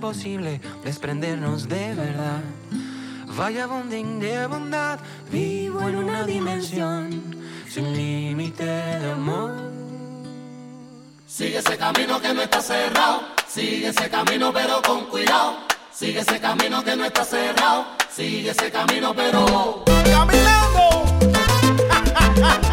imposible 0.00 0.62
desprendernos 0.82 1.68
de 1.68 1.94
verdad. 1.94 2.40
Vaya 3.36 3.66
bonding 3.66 4.18
de 4.18 4.46
bondad, 4.46 4.98
vivo 5.30 5.86
en 5.86 5.96
una 5.96 6.24
dimensión 6.24 7.36
sin 7.68 7.92
límite 7.92 8.64
de 8.64 9.12
amor. 9.12 9.52
Sigue 11.26 11.58
ese 11.58 11.76
camino 11.76 12.18
que 12.18 12.32
no 12.32 12.40
está 12.40 12.62
cerrado. 12.62 13.20
Sigue 13.46 13.88
ese 13.88 14.08
camino 14.08 14.50
pero 14.54 14.80
con 14.80 15.04
cuidado. 15.04 15.58
Sigue 15.92 16.20
ese 16.20 16.40
camino 16.40 16.82
que 16.82 16.96
no 16.96 17.04
está 17.04 17.22
cerrado. 17.22 17.84
Sigue 18.10 18.52
ese 18.52 18.70
camino 18.70 19.14
pero 19.14 19.84
caminando. 19.84 21.04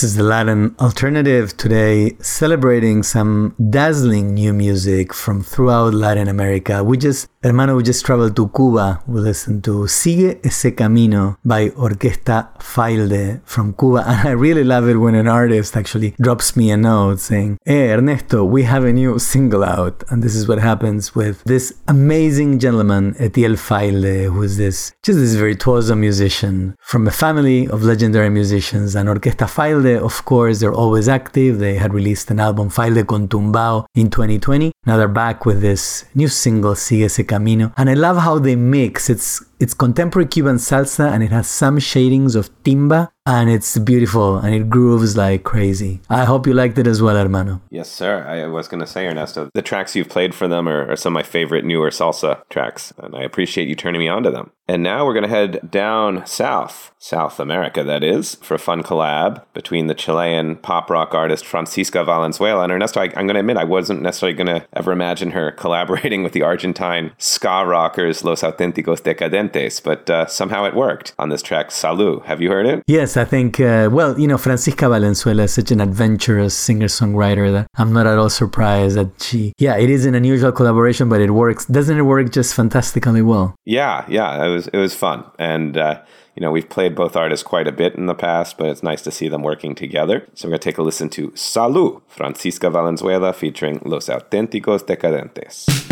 This 0.00 0.12
is 0.12 0.16
the 0.16 0.22
Latin 0.22 0.74
alternative 0.80 1.54
today, 1.58 2.16
celebrating 2.20 3.02
some 3.02 3.54
dazzling 3.68 4.32
new 4.32 4.54
music 4.54 5.12
from 5.12 5.42
throughout 5.42 5.92
Latin 5.92 6.26
America. 6.26 6.82
We 6.82 6.96
just, 6.96 7.28
hermano, 7.42 7.76
we 7.76 7.82
just 7.82 8.06
traveled 8.06 8.34
to 8.36 8.48
Cuba. 8.48 9.02
We 9.06 9.20
listened 9.20 9.62
to 9.64 9.86
Sigue 9.88 10.40
Ese 10.42 10.74
Camino 10.74 11.36
by 11.44 11.68
Orquesta 11.76 12.48
Failde 12.62 13.42
from 13.44 13.74
Cuba. 13.74 14.02
And 14.08 14.26
I 14.26 14.30
really 14.30 14.64
love 14.64 14.88
it 14.88 14.96
when 14.96 15.14
an 15.14 15.28
artist 15.28 15.76
actually 15.76 16.14
drops 16.18 16.56
me 16.56 16.70
a 16.70 16.78
note 16.78 17.20
saying, 17.20 17.58
Hey, 17.66 17.92
Ernesto, 17.92 18.42
we 18.42 18.62
have 18.62 18.84
a 18.84 18.94
new 18.94 19.18
single 19.18 19.62
out. 19.62 20.02
And 20.08 20.22
this 20.22 20.34
is 20.34 20.48
what 20.48 20.60
happens 20.60 21.14
with 21.14 21.44
this 21.44 21.74
amazing 21.88 22.58
gentleman, 22.58 23.12
Ethiel 23.16 23.58
Failde, 23.58 24.32
who 24.32 24.42
is 24.42 24.56
this, 24.56 24.94
just 25.02 25.18
this 25.18 25.34
virtuoso 25.34 25.94
musician 25.94 26.74
from 26.80 27.06
a 27.06 27.10
family 27.10 27.68
of 27.68 27.82
legendary 27.82 28.30
musicians. 28.30 28.96
And 28.96 29.06
Orquesta 29.06 29.46
Failde, 29.46 29.89
of 29.96 30.24
course, 30.24 30.60
they're 30.60 30.72
always 30.72 31.08
active. 31.08 31.58
They 31.58 31.74
had 31.74 31.92
released 31.94 32.30
an 32.30 32.40
album, 32.40 32.70
Failde 32.70 33.06
con 33.06 33.28
Tumbao, 33.28 33.86
in 33.94 34.10
2020. 34.10 34.72
Now 34.86 34.96
they're 34.96 35.08
back 35.08 35.46
with 35.46 35.60
this 35.60 36.04
new 36.14 36.28
single, 36.28 36.74
Sigue 36.74 37.04
Ese 37.04 37.26
Camino. 37.26 37.72
And 37.76 37.90
I 37.90 37.94
love 37.94 38.18
how 38.18 38.38
they 38.38 38.56
mix. 38.56 39.10
It's 39.10 39.42
it's 39.60 39.74
contemporary 39.74 40.26
Cuban 40.26 40.56
salsa 40.56 41.12
and 41.12 41.22
it 41.22 41.30
has 41.30 41.46
some 41.46 41.78
shadings 41.78 42.34
of 42.34 42.50
timba 42.64 43.10
and 43.26 43.50
it's 43.50 43.78
beautiful 43.78 44.38
and 44.38 44.54
it 44.54 44.70
grooves 44.70 45.16
like 45.16 45.44
crazy. 45.44 46.00
I 46.08 46.24
hope 46.24 46.46
you 46.46 46.54
liked 46.54 46.78
it 46.78 46.86
as 46.86 47.02
well, 47.02 47.16
hermano. 47.16 47.60
Yes, 47.70 47.90
sir. 47.90 48.24
I 48.26 48.46
was 48.46 48.66
going 48.66 48.80
to 48.80 48.86
say, 48.86 49.06
Ernesto, 49.06 49.50
the 49.52 49.62
tracks 49.62 49.94
you've 49.94 50.08
played 50.08 50.34
for 50.34 50.48
them 50.48 50.66
are, 50.66 50.90
are 50.90 50.96
some 50.96 51.14
of 51.14 51.20
my 51.20 51.22
favorite 51.22 51.64
newer 51.64 51.90
salsa 51.90 52.42
tracks, 52.48 52.92
and 52.98 53.14
I 53.14 53.22
appreciate 53.22 53.68
you 53.68 53.74
turning 53.74 54.00
me 54.00 54.08
on 54.08 54.22
to 54.22 54.30
them. 54.30 54.50
And 54.66 54.82
now 54.82 55.04
we're 55.04 55.14
going 55.14 55.24
to 55.24 55.28
head 55.28 55.68
down 55.68 56.24
south, 56.26 56.92
South 56.98 57.40
America, 57.40 57.82
that 57.82 58.04
is, 58.04 58.36
for 58.36 58.54
a 58.54 58.58
fun 58.58 58.82
collab 58.84 59.44
between 59.52 59.88
the 59.88 59.94
Chilean 59.94 60.56
pop 60.56 60.88
rock 60.88 61.12
artist 61.12 61.44
Francisca 61.44 62.04
Valenzuela 62.04 62.62
and 62.62 62.72
Ernesto. 62.72 63.00
I, 63.00 63.04
I'm 63.16 63.26
going 63.26 63.34
to 63.34 63.40
admit, 63.40 63.56
I 63.56 63.64
wasn't 63.64 64.02
necessarily 64.02 64.36
going 64.36 64.60
to 64.60 64.66
ever 64.72 64.92
imagine 64.92 65.32
her 65.32 65.50
collaborating 65.58 66.22
with 66.22 66.32
the 66.32 66.42
Argentine 66.42 67.12
ska 67.18 67.64
rockers 67.66 68.24
Los 68.24 68.42
Auténticos 68.42 69.02
Decadentes. 69.02 69.49
Decadentes, 69.50 69.82
but 69.82 70.08
uh, 70.10 70.26
somehow 70.26 70.64
it 70.64 70.74
worked 70.74 71.14
on 71.18 71.28
this 71.28 71.42
track, 71.42 71.68
Salud. 71.68 72.24
Have 72.24 72.40
you 72.40 72.50
heard 72.50 72.66
it? 72.66 72.82
Yes, 72.86 73.16
I 73.16 73.24
think, 73.24 73.60
uh, 73.60 73.88
well, 73.90 74.18
you 74.18 74.26
know, 74.26 74.38
Francisca 74.38 74.88
Valenzuela 74.88 75.44
is 75.44 75.54
such 75.54 75.70
an 75.70 75.80
adventurous 75.80 76.54
singer 76.54 76.86
songwriter 76.86 77.52
that 77.52 77.66
I'm 77.76 77.92
not 77.92 78.06
at 78.06 78.18
all 78.18 78.30
surprised 78.30 78.96
that 78.96 79.10
she, 79.20 79.52
yeah, 79.58 79.76
it 79.76 79.90
is 79.90 80.06
an 80.06 80.14
unusual 80.14 80.52
collaboration, 80.52 81.08
but 81.08 81.20
it 81.20 81.30
works. 81.30 81.66
Doesn't 81.66 81.98
it 81.98 82.02
work 82.02 82.30
just 82.30 82.54
fantastically 82.54 83.22
well? 83.22 83.54
Yeah, 83.64 84.04
yeah, 84.08 84.44
it 84.44 84.48
was 84.48 84.68
it 84.68 84.78
was 84.78 84.94
fun, 84.94 85.24
and 85.38 85.76
uh, 85.76 86.02
you 86.34 86.40
know 86.40 86.50
we've 86.50 86.68
played 86.68 86.94
both 86.94 87.16
artists 87.16 87.42
quite 87.42 87.66
a 87.66 87.72
bit 87.72 87.94
in 87.94 88.06
the 88.06 88.14
past, 88.14 88.58
but 88.58 88.68
it's 88.68 88.82
nice 88.82 89.02
to 89.02 89.10
see 89.10 89.28
them 89.28 89.42
working 89.42 89.74
together. 89.74 90.26
So 90.34 90.48
we're 90.48 90.52
gonna 90.52 90.58
take 90.60 90.78
a 90.78 90.82
listen 90.82 91.08
to 91.10 91.28
Salud, 91.30 92.02
Francisca 92.08 92.70
Valenzuela 92.70 93.32
featuring 93.32 93.80
Los 93.84 94.08
Auténticos 94.08 94.86
Decadentes. 94.86 95.89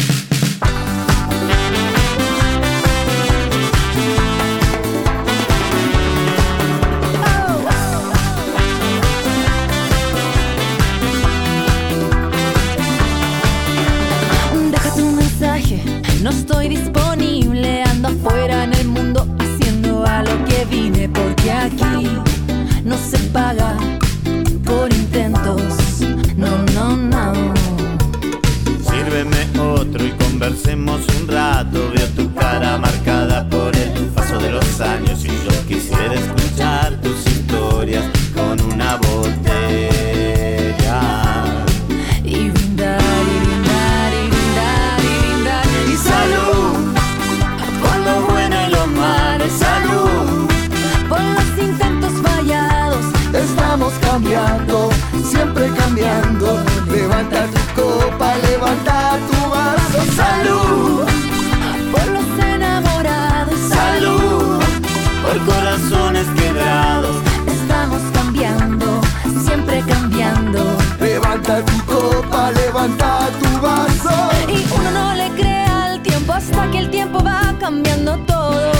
Cambiando 77.68 78.16
todo, 78.26 78.72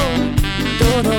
todo. 0.79 1.13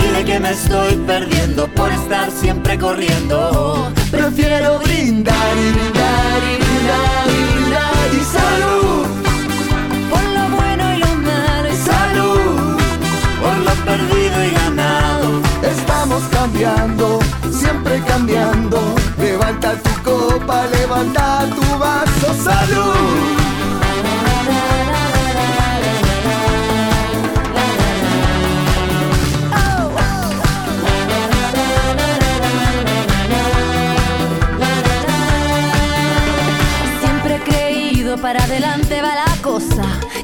Dile 0.00 0.24
que 0.24 0.40
me 0.40 0.50
estoy 0.50 0.96
perdiendo 1.06 1.68
por 1.68 1.92
estar 1.92 2.28
siempre 2.32 2.76
corriendo. 2.76 3.92
Prefiero 4.10 4.80
brindar 4.80 5.52
y 5.56 5.70
brindar 5.76 6.38
y 6.50 6.54
brindar 6.62 7.26
y 7.28 7.40
brindar 7.52 8.08
y 8.20 8.24
salud, 8.36 9.06
Por 10.10 10.24
lo 10.36 10.44
bueno 10.56 10.84
y 10.92 10.98
lo 11.04 11.12
malo. 11.28 11.68
Y 11.72 11.76
salud 11.76 12.78
por 13.40 13.56
lo 13.66 13.74
perdido 13.88 14.38
y 14.44 14.50
ganado. 14.60 15.40
estamos 15.62 16.22
cambiando, 16.32 17.20
siempre 17.52 18.02
cambiando. 18.08 18.78
Levanta 19.20 19.74
tu 19.84 19.92
copa, 20.02 20.66
levanta 20.66 21.46
tu 21.54 21.78
vaso. 21.78 22.28
Salud. 22.42 23.05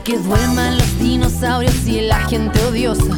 Que 0.05 0.19
duerman 0.19 0.79
los 0.79 0.99
dinosaurios 0.99 1.87
y 1.87 2.01
la 2.01 2.19
gente 2.29 2.59
odiosa. 2.65 3.17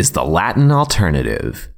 Is 0.00 0.12
the 0.12 0.24
Latin 0.24 0.72
alternative. 0.72 1.68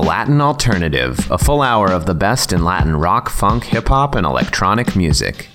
The 0.00 0.06
Latin 0.06 0.40
alternative, 0.40 1.28
a 1.28 1.36
full 1.36 1.60
hour 1.60 1.90
of 1.90 2.06
the 2.06 2.14
best 2.14 2.52
in 2.52 2.62
Latin 2.62 2.94
rock, 2.94 3.28
funk, 3.28 3.64
hip 3.64 3.88
hop, 3.88 4.14
and 4.14 4.24
electronic 4.24 4.94
music. 4.94 5.48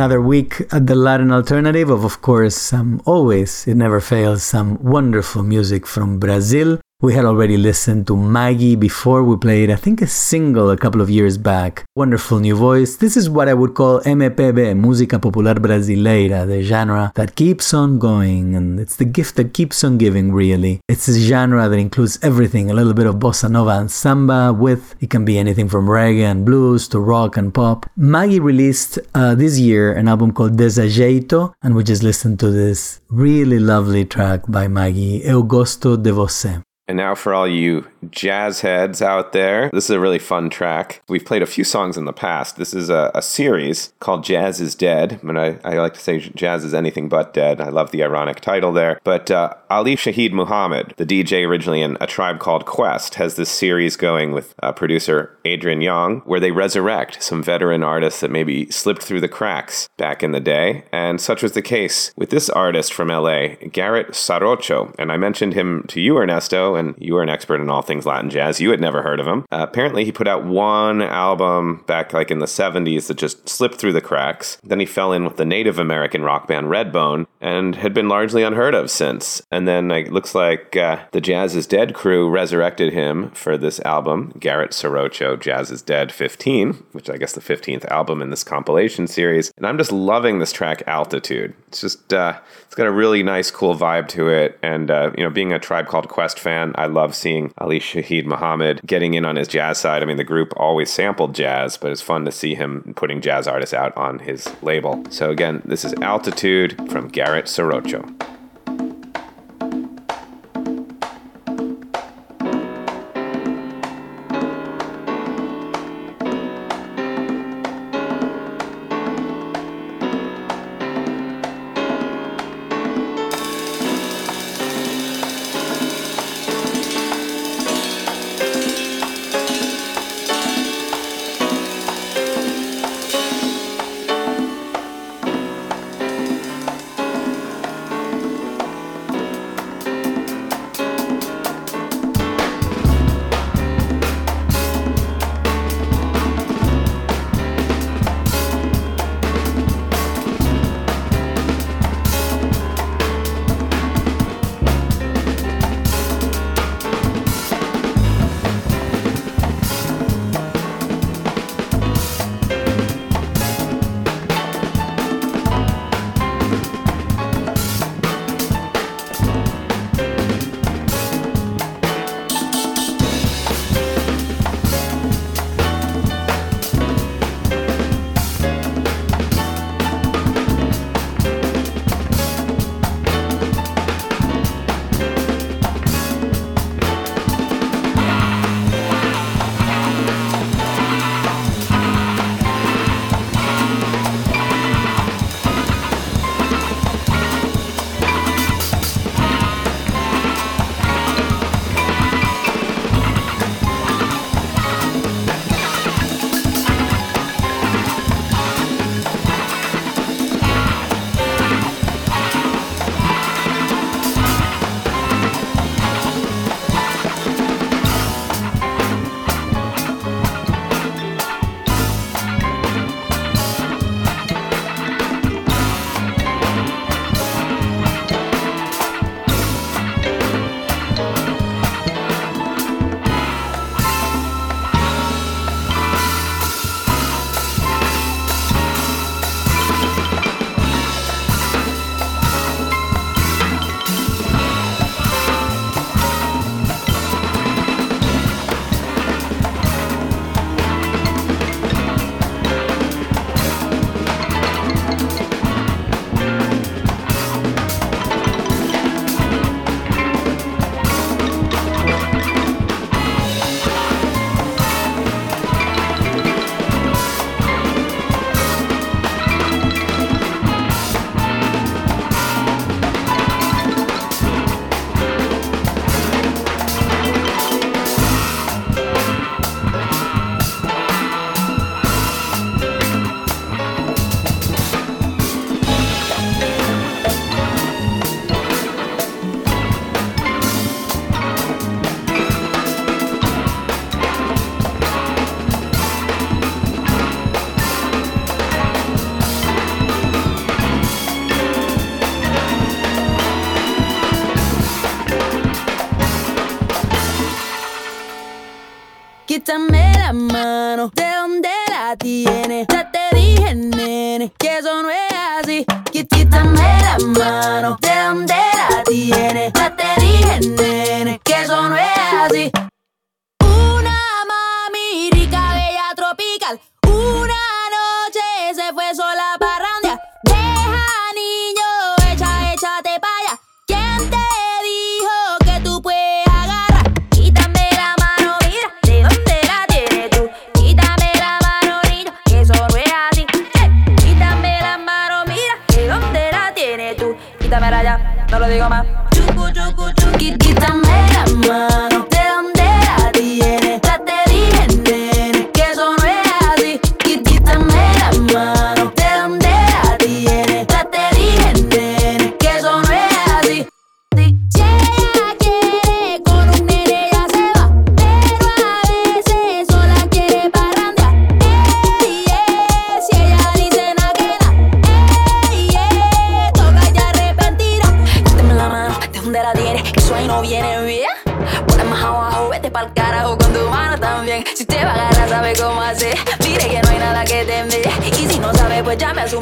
Another 0.00 0.22
week 0.22 0.62
at 0.72 0.86
the 0.86 0.94
Latin 0.94 1.30
alternative 1.30 1.90
of, 1.90 2.04
of 2.04 2.22
course, 2.22 2.56
some 2.56 3.02
always, 3.04 3.68
it 3.68 3.74
never 3.74 4.00
fails, 4.00 4.42
some 4.42 4.82
wonderful 4.82 5.42
music 5.42 5.86
from 5.86 6.18
Brazil. 6.18 6.80
We 7.02 7.14
had 7.14 7.24
already 7.24 7.56
listened 7.56 8.06
to 8.08 8.14
Maggie 8.14 8.76
before 8.76 9.24
we 9.24 9.34
played, 9.38 9.70
I 9.70 9.76
think, 9.76 10.02
a 10.02 10.06
single 10.06 10.68
a 10.68 10.76
couple 10.76 11.00
of 11.00 11.08
years 11.08 11.38
back. 11.38 11.86
Wonderful 11.96 12.40
new 12.40 12.54
voice. 12.54 12.96
This 12.96 13.16
is 13.16 13.30
what 13.30 13.48
I 13.48 13.54
would 13.54 13.72
call 13.72 14.00
MPB, 14.00 14.78
Música 14.78 15.18
Popular 15.18 15.54
Brasileira, 15.54 16.46
the 16.46 16.60
genre 16.62 17.10
that 17.14 17.36
keeps 17.36 17.72
on 17.72 17.98
going, 17.98 18.54
and 18.54 18.78
it's 18.78 18.96
the 18.96 19.06
gift 19.06 19.36
that 19.36 19.54
keeps 19.54 19.82
on 19.82 19.96
giving, 19.96 20.30
really. 20.30 20.80
It's 20.90 21.08
a 21.08 21.18
genre 21.18 21.70
that 21.70 21.78
includes 21.78 22.18
everything 22.20 22.70
a 22.70 22.74
little 22.74 22.92
bit 22.92 23.06
of 23.06 23.14
bossa 23.14 23.50
nova 23.50 23.78
and 23.78 23.90
samba, 23.90 24.52
with 24.52 24.94
it 25.00 25.08
can 25.08 25.24
be 25.24 25.38
anything 25.38 25.70
from 25.70 25.86
reggae 25.86 26.30
and 26.30 26.44
blues 26.44 26.86
to 26.88 27.00
rock 27.00 27.38
and 27.38 27.54
pop. 27.54 27.88
Maggie 27.96 28.40
released 28.40 28.98
uh, 29.14 29.34
this 29.34 29.58
year 29.58 29.94
an 29.94 30.06
album 30.06 30.32
called 30.32 30.58
Desajeito, 30.58 31.54
and 31.62 31.74
we 31.74 31.82
just 31.82 32.02
listened 32.02 32.38
to 32.40 32.50
this 32.50 33.00
really 33.08 33.58
lovely 33.58 34.04
track 34.04 34.42
by 34.48 34.68
Maggie, 34.68 35.22
Eu 35.24 35.42
Gosto 35.42 35.96
de 35.96 36.12
Você. 36.12 36.60
And 36.90 36.96
now, 36.96 37.14
for 37.14 37.32
all 37.32 37.46
you 37.46 37.86
jazz 38.10 38.62
heads 38.62 39.00
out 39.00 39.32
there, 39.32 39.70
this 39.72 39.84
is 39.84 39.90
a 39.90 40.00
really 40.00 40.18
fun 40.18 40.50
track. 40.50 41.02
We've 41.08 41.24
played 41.24 41.40
a 41.40 41.46
few 41.46 41.62
songs 41.62 41.96
in 41.96 42.04
the 42.04 42.12
past. 42.12 42.56
This 42.56 42.74
is 42.74 42.90
a, 42.90 43.12
a 43.14 43.22
series 43.22 43.92
called 44.00 44.24
Jazz 44.24 44.60
is 44.60 44.74
Dead. 44.74 45.20
And 45.22 45.38
I, 45.38 45.60
I 45.62 45.74
like 45.74 45.94
to 45.94 46.00
say 46.00 46.18
jazz 46.18 46.64
is 46.64 46.74
anything 46.74 47.08
but 47.08 47.32
dead. 47.32 47.60
I 47.60 47.68
love 47.68 47.92
the 47.92 48.02
ironic 48.02 48.40
title 48.40 48.72
there. 48.72 48.98
But 49.04 49.30
uh, 49.30 49.54
Ali 49.70 49.94
Shaheed 49.94 50.32
Muhammad, 50.32 50.94
the 50.96 51.06
DJ 51.06 51.46
originally 51.46 51.80
in 51.80 51.96
A 52.00 52.08
Tribe 52.08 52.40
Called 52.40 52.66
Quest, 52.66 53.14
has 53.14 53.36
this 53.36 53.50
series 53.50 53.94
going 53.94 54.32
with 54.32 54.52
uh, 54.60 54.72
producer 54.72 55.38
Adrian 55.44 55.82
Younge, 55.82 56.22
where 56.24 56.40
they 56.40 56.50
resurrect 56.50 57.22
some 57.22 57.40
veteran 57.40 57.84
artists 57.84 58.18
that 58.18 58.32
maybe 58.32 58.68
slipped 58.68 59.04
through 59.04 59.20
the 59.20 59.28
cracks 59.28 59.88
back 59.96 60.24
in 60.24 60.32
the 60.32 60.40
day. 60.40 60.82
And 60.90 61.20
such 61.20 61.40
was 61.40 61.52
the 61.52 61.62
case 61.62 62.12
with 62.16 62.30
this 62.30 62.50
artist 62.50 62.92
from 62.92 63.10
LA, 63.10 63.54
Garrett 63.70 64.08
Saracho. 64.08 64.92
And 64.98 65.12
I 65.12 65.16
mentioned 65.16 65.54
him 65.54 65.84
to 65.86 66.00
you, 66.00 66.18
Ernesto, 66.18 66.79
you 66.98 67.16
are 67.16 67.22
an 67.22 67.28
expert 67.28 67.60
in 67.60 67.70
all 67.70 67.82
things 67.82 68.06
Latin 68.06 68.30
jazz. 68.30 68.60
You 68.60 68.70
had 68.70 68.80
never 68.80 69.02
heard 69.02 69.20
of 69.20 69.26
him. 69.26 69.44
Uh, 69.50 69.66
apparently, 69.68 70.04
he 70.04 70.12
put 70.12 70.28
out 70.28 70.44
one 70.44 71.02
album 71.02 71.84
back 71.86 72.12
like 72.12 72.30
in 72.30 72.38
the 72.38 72.46
70s 72.46 73.06
that 73.06 73.16
just 73.16 73.48
slipped 73.48 73.76
through 73.76 73.92
the 73.92 74.00
cracks. 74.00 74.58
Then 74.62 74.80
he 74.80 74.86
fell 74.86 75.12
in 75.12 75.24
with 75.24 75.36
the 75.36 75.44
Native 75.44 75.78
American 75.78 76.22
rock 76.22 76.46
band 76.46 76.66
Redbone 76.66 77.26
and 77.40 77.76
had 77.76 77.94
been 77.94 78.08
largely 78.08 78.42
unheard 78.42 78.74
of 78.74 78.90
since. 78.90 79.42
And 79.50 79.66
then 79.66 79.90
it 79.90 80.12
looks 80.12 80.34
like 80.34 80.76
uh, 80.76 81.04
the 81.12 81.20
Jazz 81.20 81.56
is 81.56 81.66
Dead 81.66 81.94
crew 81.94 82.28
resurrected 82.28 82.92
him 82.92 83.30
for 83.30 83.56
this 83.56 83.80
album, 83.80 84.32
Garrett 84.38 84.72
Saracho 84.72 85.38
Jazz 85.40 85.70
is 85.70 85.82
Dead 85.82 86.12
15, 86.12 86.84
which 86.92 87.10
I 87.10 87.16
guess 87.16 87.32
the 87.32 87.40
15th 87.40 87.84
album 87.86 88.22
in 88.22 88.30
this 88.30 88.44
compilation 88.44 89.06
series. 89.06 89.52
And 89.56 89.66
I'm 89.66 89.78
just 89.78 89.92
loving 89.92 90.38
this 90.38 90.52
track, 90.52 90.82
Altitude. 90.86 91.54
It's 91.68 91.80
just, 91.80 92.12
uh, 92.12 92.38
it's 92.64 92.74
got 92.74 92.86
a 92.86 92.92
really 92.92 93.22
nice, 93.22 93.50
cool 93.50 93.74
vibe 93.74 94.08
to 94.08 94.28
it. 94.28 94.58
And, 94.62 94.90
uh, 94.90 95.12
you 95.16 95.24
know, 95.24 95.30
being 95.30 95.52
a 95.52 95.58
Tribe 95.58 95.86
Called 95.86 96.08
Quest 96.08 96.38
fan, 96.38 96.69
I 96.76 96.86
love 96.86 97.14
seeing 97.14 97.52
Ali 97.58 97.80
Shaheed 97.80 98.26
Muhammad 98.26 98.80
getting 98.86 99.14
in 99.14 99.24
on 99.24 99.36
his 99.36 99.48
jazz 99.48 99.78
side. 99.78 100.02
I 100.02 100.06
mean, 100.06 100.16
the 100.16 100.24
group 100.24 100.52
always 100.56 100.90
sampled 100.90 101.34
jazz, 101.34 101.76
but 101.76 101.90
it's 101.90 102.02
fun 102.02 102.24
to 102.24 102.32
see 102.32 102.54
him 102.54 102.92
putting 102.96 103.20
jazz 103.20 103.46
artists 103.46 103.74
out 103.74 103.96
on 103.96 104.18
his 104.18 104.48
label. 104.62 105.04
So, 105.10 105.30
again, 105.30 105.62
this 105.64 105.84
is 105.84 105.94
Altitude 105.94 106.76
from 106.90 107.08
Garrett 107.08 107.46
Saracho. 107.46 108.08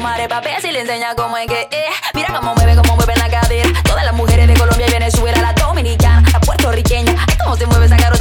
Pues 0.09 0.25
llame 0.25 0.25
a 0.25 0.25
su 0.25 0.27
madre 0.27 0.27
pa' 0.27 0.41
ver 0.41 0.61
si 0.61 0.71
le 0.71 0.81
enseña 0.81 1.15
cómo 1.15 1.37
es 1.37 1.47
que 1.47 1.67
es. 1.71 1.95
Mira 2.13 2.33
cómo 2.33 2.55
mueve, 2.55 2.75
cómo 2.75 2.95
mueve 2.95 3.15
la 3.15 3.29
cadera. 3.29 3.69
Todas 3.83 4.05
las 4.05 4.13
mujeres 4.13 4.47
de 4.47 4.53
Colombia 4.55 4.87
y 4.87 4.91
Venezuela, 4.91 5.41
la 5.41 5.53
dominicana, 5.53 6.27
la 6.31 6.39
puertorriqueña. 6.39 7.15
Ay, 7.27 7.37
cómo 7.43 7.55
se 7.55 7.65
mueve 7.67 7.85
esa 7.85 7.97
carota 7.97 8.18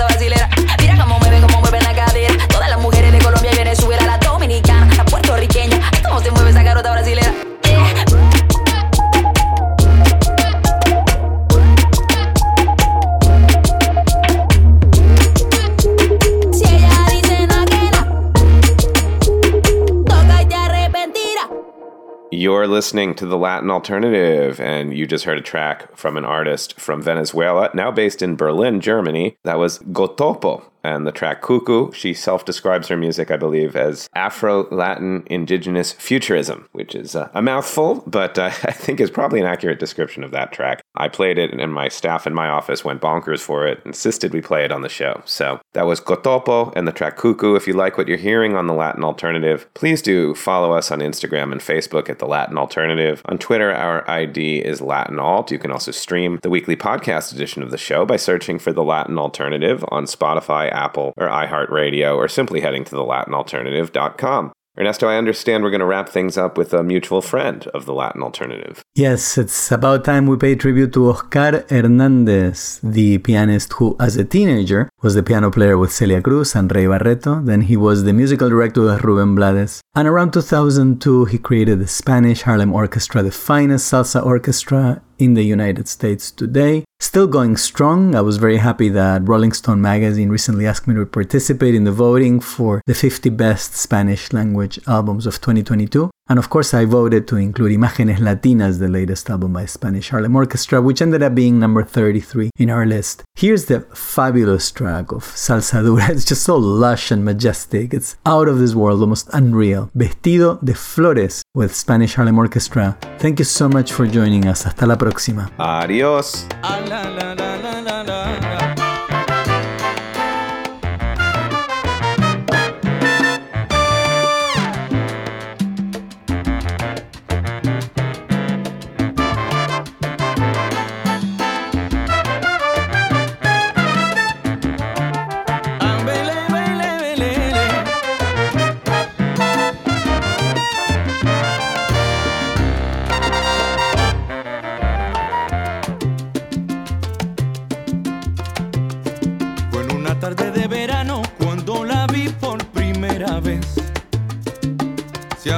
listening 22.78 23.12
to 23.12 23.26
the 23.26 23.36
Latin 23.36 23.72
Alternative, 23.72 24.60
and 24.60 24.96
you 24.96 25.04
just 25.04 25.24
heard 25.24 25.36
a 25.36 25.42
track 25.42 25.96
from 25.96 26.16
an 26.16 26.24
artist 26.24 26.78
from 26.78 27.02
Venezuela, 27.02 27.70
now 27.74 27.90
based 27.90 28.22
in 28.22 28.36
Berlin, 28.36 28.80
Germany. 28.80 29.36
That 29.42 29.58
was 29.58 29.80
Gotopo, 29.80 30.62
and 30.84 31.06
the 31.06 31.12
track 31.12 31.42
Cuckoo. 31.42 31.92
She 31.92 32.14
self 32.14 32.44
describes 32.44 32.88
her 32.88 32.96
music, 32.96 33.30
I 33.30 33.36
believe, 33.36 33.76
as 33.76 34.08
Afro 34.14 34.68
Latin 34.70 35.24
Indigenous 35.26 35.92
Futurism, 35.92 36.68
which 36.72 36.94
is 36.94 37.16
uh, 37.16 37.28
a 37.34 37.42
mouthful, 37.42 38.02
but 38.06 38.38
uh, 38.38 38.44
I 38.62 38.72
think 38.72 39.00
is 39.00 39.10
probably 39.10 39.40
an 39.40 39.46
accurate 39.46 39.78
description 39.78 40.24
of 40.24 40.30
that 40.30 40.52
track. 40.52 40.80
I 40.98 41.08
played 41.08 41.38
it, 41.38 41.52
and 41.52 41.72
my 41.72 41.88
staff 41.88 42.26
in 42.26 42.34
my 42.34 42.48
office 42.48 42.84
went 42.84 43.00
bonkers 43.00 43.40
for 43.40 43.66
it, 43.66 43.80
insisted 43.86 44.32
we 44.32 44.40
play 44.40 44.64
it 44.64 44.72
on 44.72 44.82
the 44.82 44.88
show. 44.88 45.22
So 45.24 45.60
that 45.72 45.86
was 45.86 46.00
Gotopo 46.00 46.72
and 46.76 46.86
the 46.86 46.92
track 46.92 47.16
Cuckoo. 47.16 47.54
If 47.54 47.66
you 47.66 47.72
like 47.72 47.96
what 47.96 48.08
you're 48.08 48.16
hearing 48.18 48.56
on 48.56 48.66
the 48.66 48.74
Latin 48.74 49.04
Alternative, 49.04 49.66
please 49.74 50.02
do 50.02 50.34
follow 50.34 50.72
us 50.72 50.90
on 50.90 51.00
Instagram 51.00 51.52
and 51.52 51.60
Facebook 51.60 52.08
at 52.10 52.18
the 52.18 52.26
Latin 52.26 52.58
Alternative. 52.58 53.22
On 53.26 53.38
Twitter, 53.38 53.72
our 53.72 54.08
ID 54.10 54.58
is 54.58 54.80
Latin 54.80 55.18
Alt. 55.18 55.50
You 55.50 55.58
can 55.58 55.70
also 55.70 55.92
stream 55.92 56.38
the 56.42 56.50
weekly 56.50 56.76
podcast 56.76 57.32
edition 57.32 57.62
of 57.62 57.70
the 57.70 57.78
show 57.78 58.04
by 58.04 58.16
searching 58.16 58.58
for 58.58 58.72
the 58.72 58.84
Latin 58.84 59.18
Alternative 59.18 59.84
on 59.88 60.04
Spotify, 60.04 60.70
Apple, 60.72 61.14
or 61.16 61.28
iHeartRadio, 61.28 62.16
or 62.16 62.28
simply 62.28 62.60
heading 62.60 62.84
to 62.84 62.96
thelatinalternative.com. 62.96 64.52
Ernesto, 64.78 65.08
I 65.08 65.16
understand 65.16 65.64
we're 65.64 65.70
going 65.70 65.80
to 65.80 65.86
wrap 65.86 66.08
things 66.08 66.38
up 66.38 66.56
with 66.56 66.72
a 66.72 66.84
mutual 66.84 67.20
friend 67.20 67.66
of 67.74 67.84
the 67.84 67.92
Latin 67.92 68.22
Alternative. 68.22 68.80
Yes, 68.94 69.36
it's 69.36 69.72
about 69.72 70.04
time 70.04 70.26
we 70.28 70.36
pay 70.36 70.54
tribute 70.54 70.92
to 70.92 71.10
Oscar 71.10 71.64
Hernandez, 71.68 72.78
the 72.80 73.18
pianist 73.18 73.72
who, 73.72 73.96
as 73.98 74.16
a 74.16 74.24
teenager, 74.24 74.88
was 75.02 75.16
the 75.16 75.24
piano 75.24 75.50
player 75.50 75.76
with 75.76 75.92
Celia 75.92 76.22
Cruz 76.22 76.54
and 76.54 76.72
Ray 76.72 76.84
Barretto. 76.84 77.44
Then 77.44 77.62
he 77.62 77.76
was 77.76 78.04
the 78.04 78.12
musical 78.12 78.48
director 78.48 78.82
with 78.82 79.02
Ruben 79.02 79.34
Blades. 79.34 79.80
And 79.96 80.06
around 80.06 80.32
2002, 80.32 81.24
he 81.24 81.38
created 81.38 81.80
the 81.80 81.88
Spanish 81.88 82.42
Harlem 82.42 82.72
Orchestra, 82.72 83.24
the 83.24 83.32
finest 83.32 83.92
salsa 83.92 84.24
orchestra 84.24 85.02
in 85.18 85.34
the 85.34 85.44
United 85.44 85.88
States 85.88 86.30
today. 86.30 86.84
Still 87.00 87.26
going 87.26 87.56
strong. 87.56 88.14
I 88.14 88.20
was 88.20 88.36
very 88.36 88.58
happy 88.58 88.88
that 88.90 89.28
Rolling 89.28 89.52
Stone 89.52 89.80
magazine 89.80 90.30
recently 90.30 90.66
asked 90.66 90.88
me 90.88 90.94
to 90.94 91.06
participate 91.06 91.74
in 91.74 91.84
the 91.84 91.92
voting 91.92 92.40
for 92.40 92.82
the 92.86 92.94
50 92.94 93.30
best 93.30 93.74
Spanish 93.74 94.32
language 94.32 94.78
albums 94.86 95.26
of 95.26 95.34
2022. 95.34 96.10
And 96.28 96.38
of 96.38 96.50
course, 96.50 96.74
I 96.74 96.84
voted 96.84 97.26
to 97.28 97.36
include 97.36 97.72
Imágenes 97.72 98.18
Latinas, 98.18 98.78
the 98.78 98.88
latest 98.88 99.30
album 99.30 99.54
by 99.54 99.64
Spanish 99.66 100.10
Harlem 100.10 100.36
Orchestra, 100.36 100.82
which 100.82 101.00
ended 101.00 101.22
up 101.22 101.34
being 101.34 101.58
number 101.58 101.82
33 101.82 102.50
in 102.58 102.70
our 102.70 102.84
list. 102.84 103.22
Here's 103.34 103.64
the 103.66 103.80
fabulous 103.94 104.70
track 104.70 105.12
of 105.12 105.24
Salsadura. 105.24 106.08
It's 106.18 106.24
just 106.24 106.42
so 106.42 106.56
lush 106.56 107.10
and 107.10 107.24
majestic. 107.24 107.94
It's 107.94 108.16
out 108.26 108.48
of 108.48 108.58
this 108.58 108.74
world, 108.74 109.00
almost 109.00 109.28
unreal. 109.32 109.90
Vestido 109.94 110.58
de 110.62 110.74
Flores 110.74 111.42
with 111.54 111.74
Spanish 111.74 112.14
Harlem 112.14 112.38
Orchestra. 112.38 112.96
Thank 113.18 113.38
you 113.38 113.44
so 113.44 113.68
much 113.68 113.92
for 113.92 114.06
joining 114.06 114.46
us. 114.46 114.64
Hasta 114.66 114.86
la 114.86 114.96
próxima. 114.96 115.50
Adios. 115.58 116.46
Fue 116.62 118.57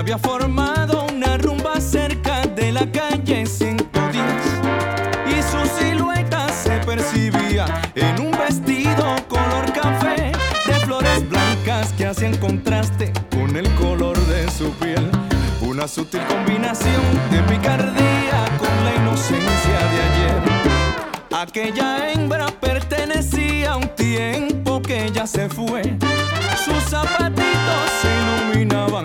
había 0.01 0.17
formado 0.17 1.05
una 1.15 1.37
rumba 1.37 1.79
cerca 1.79 2.47
de 2.47 2.73
la 2.73 2.91
calle 2.91 3.45
110 3.45 4.25
y 5.29 5.43
su 5.43 5.79
silueta 5.79 6.49
se 6.49 6.79
percibía 6.87 7.67
en 7.95 8.19
un 8.19 8.31
vestido 8.31 9.15
color 9.29 9.71
café 9.75 10.33
de 10.67 10.75
flores 10.87 11.29
blancas 11.29 11.93
que 11.93 12.07
hacían 12.07 12.35
contraste 12.39 13.13
con 13.31 13.55
el 13.55 13.69
color 13.75 14.17
de 14.21 14.51
su 14.51 14.71
piel. 14.73 15.11
Una 15.61 15.87
sutil 15.87 16.23
combinación 16.29 17.03
de 17.31 17.43
picardía 17.43 18.47
con 18.59 18.85
la 18.87 18.95
inocencia 19.03 19.81
de 19.93 20.01
ayer. 20.09 20.43
Aquella 21.31 22.11
hembra 22.11 22.47
pertenecía 22.47 23.73
a 23.73 23.77
un 23.77 23.95
tiempo 23.97 24.81
que 24.81 25.11
ya 25.13 25.27
se 25.27 25.51
fue. 25.51 25.83
Sus 26.65 26.83
zapatitos 26.85 27.91
se 28.01 28.09
iluminaban 28.09 29.05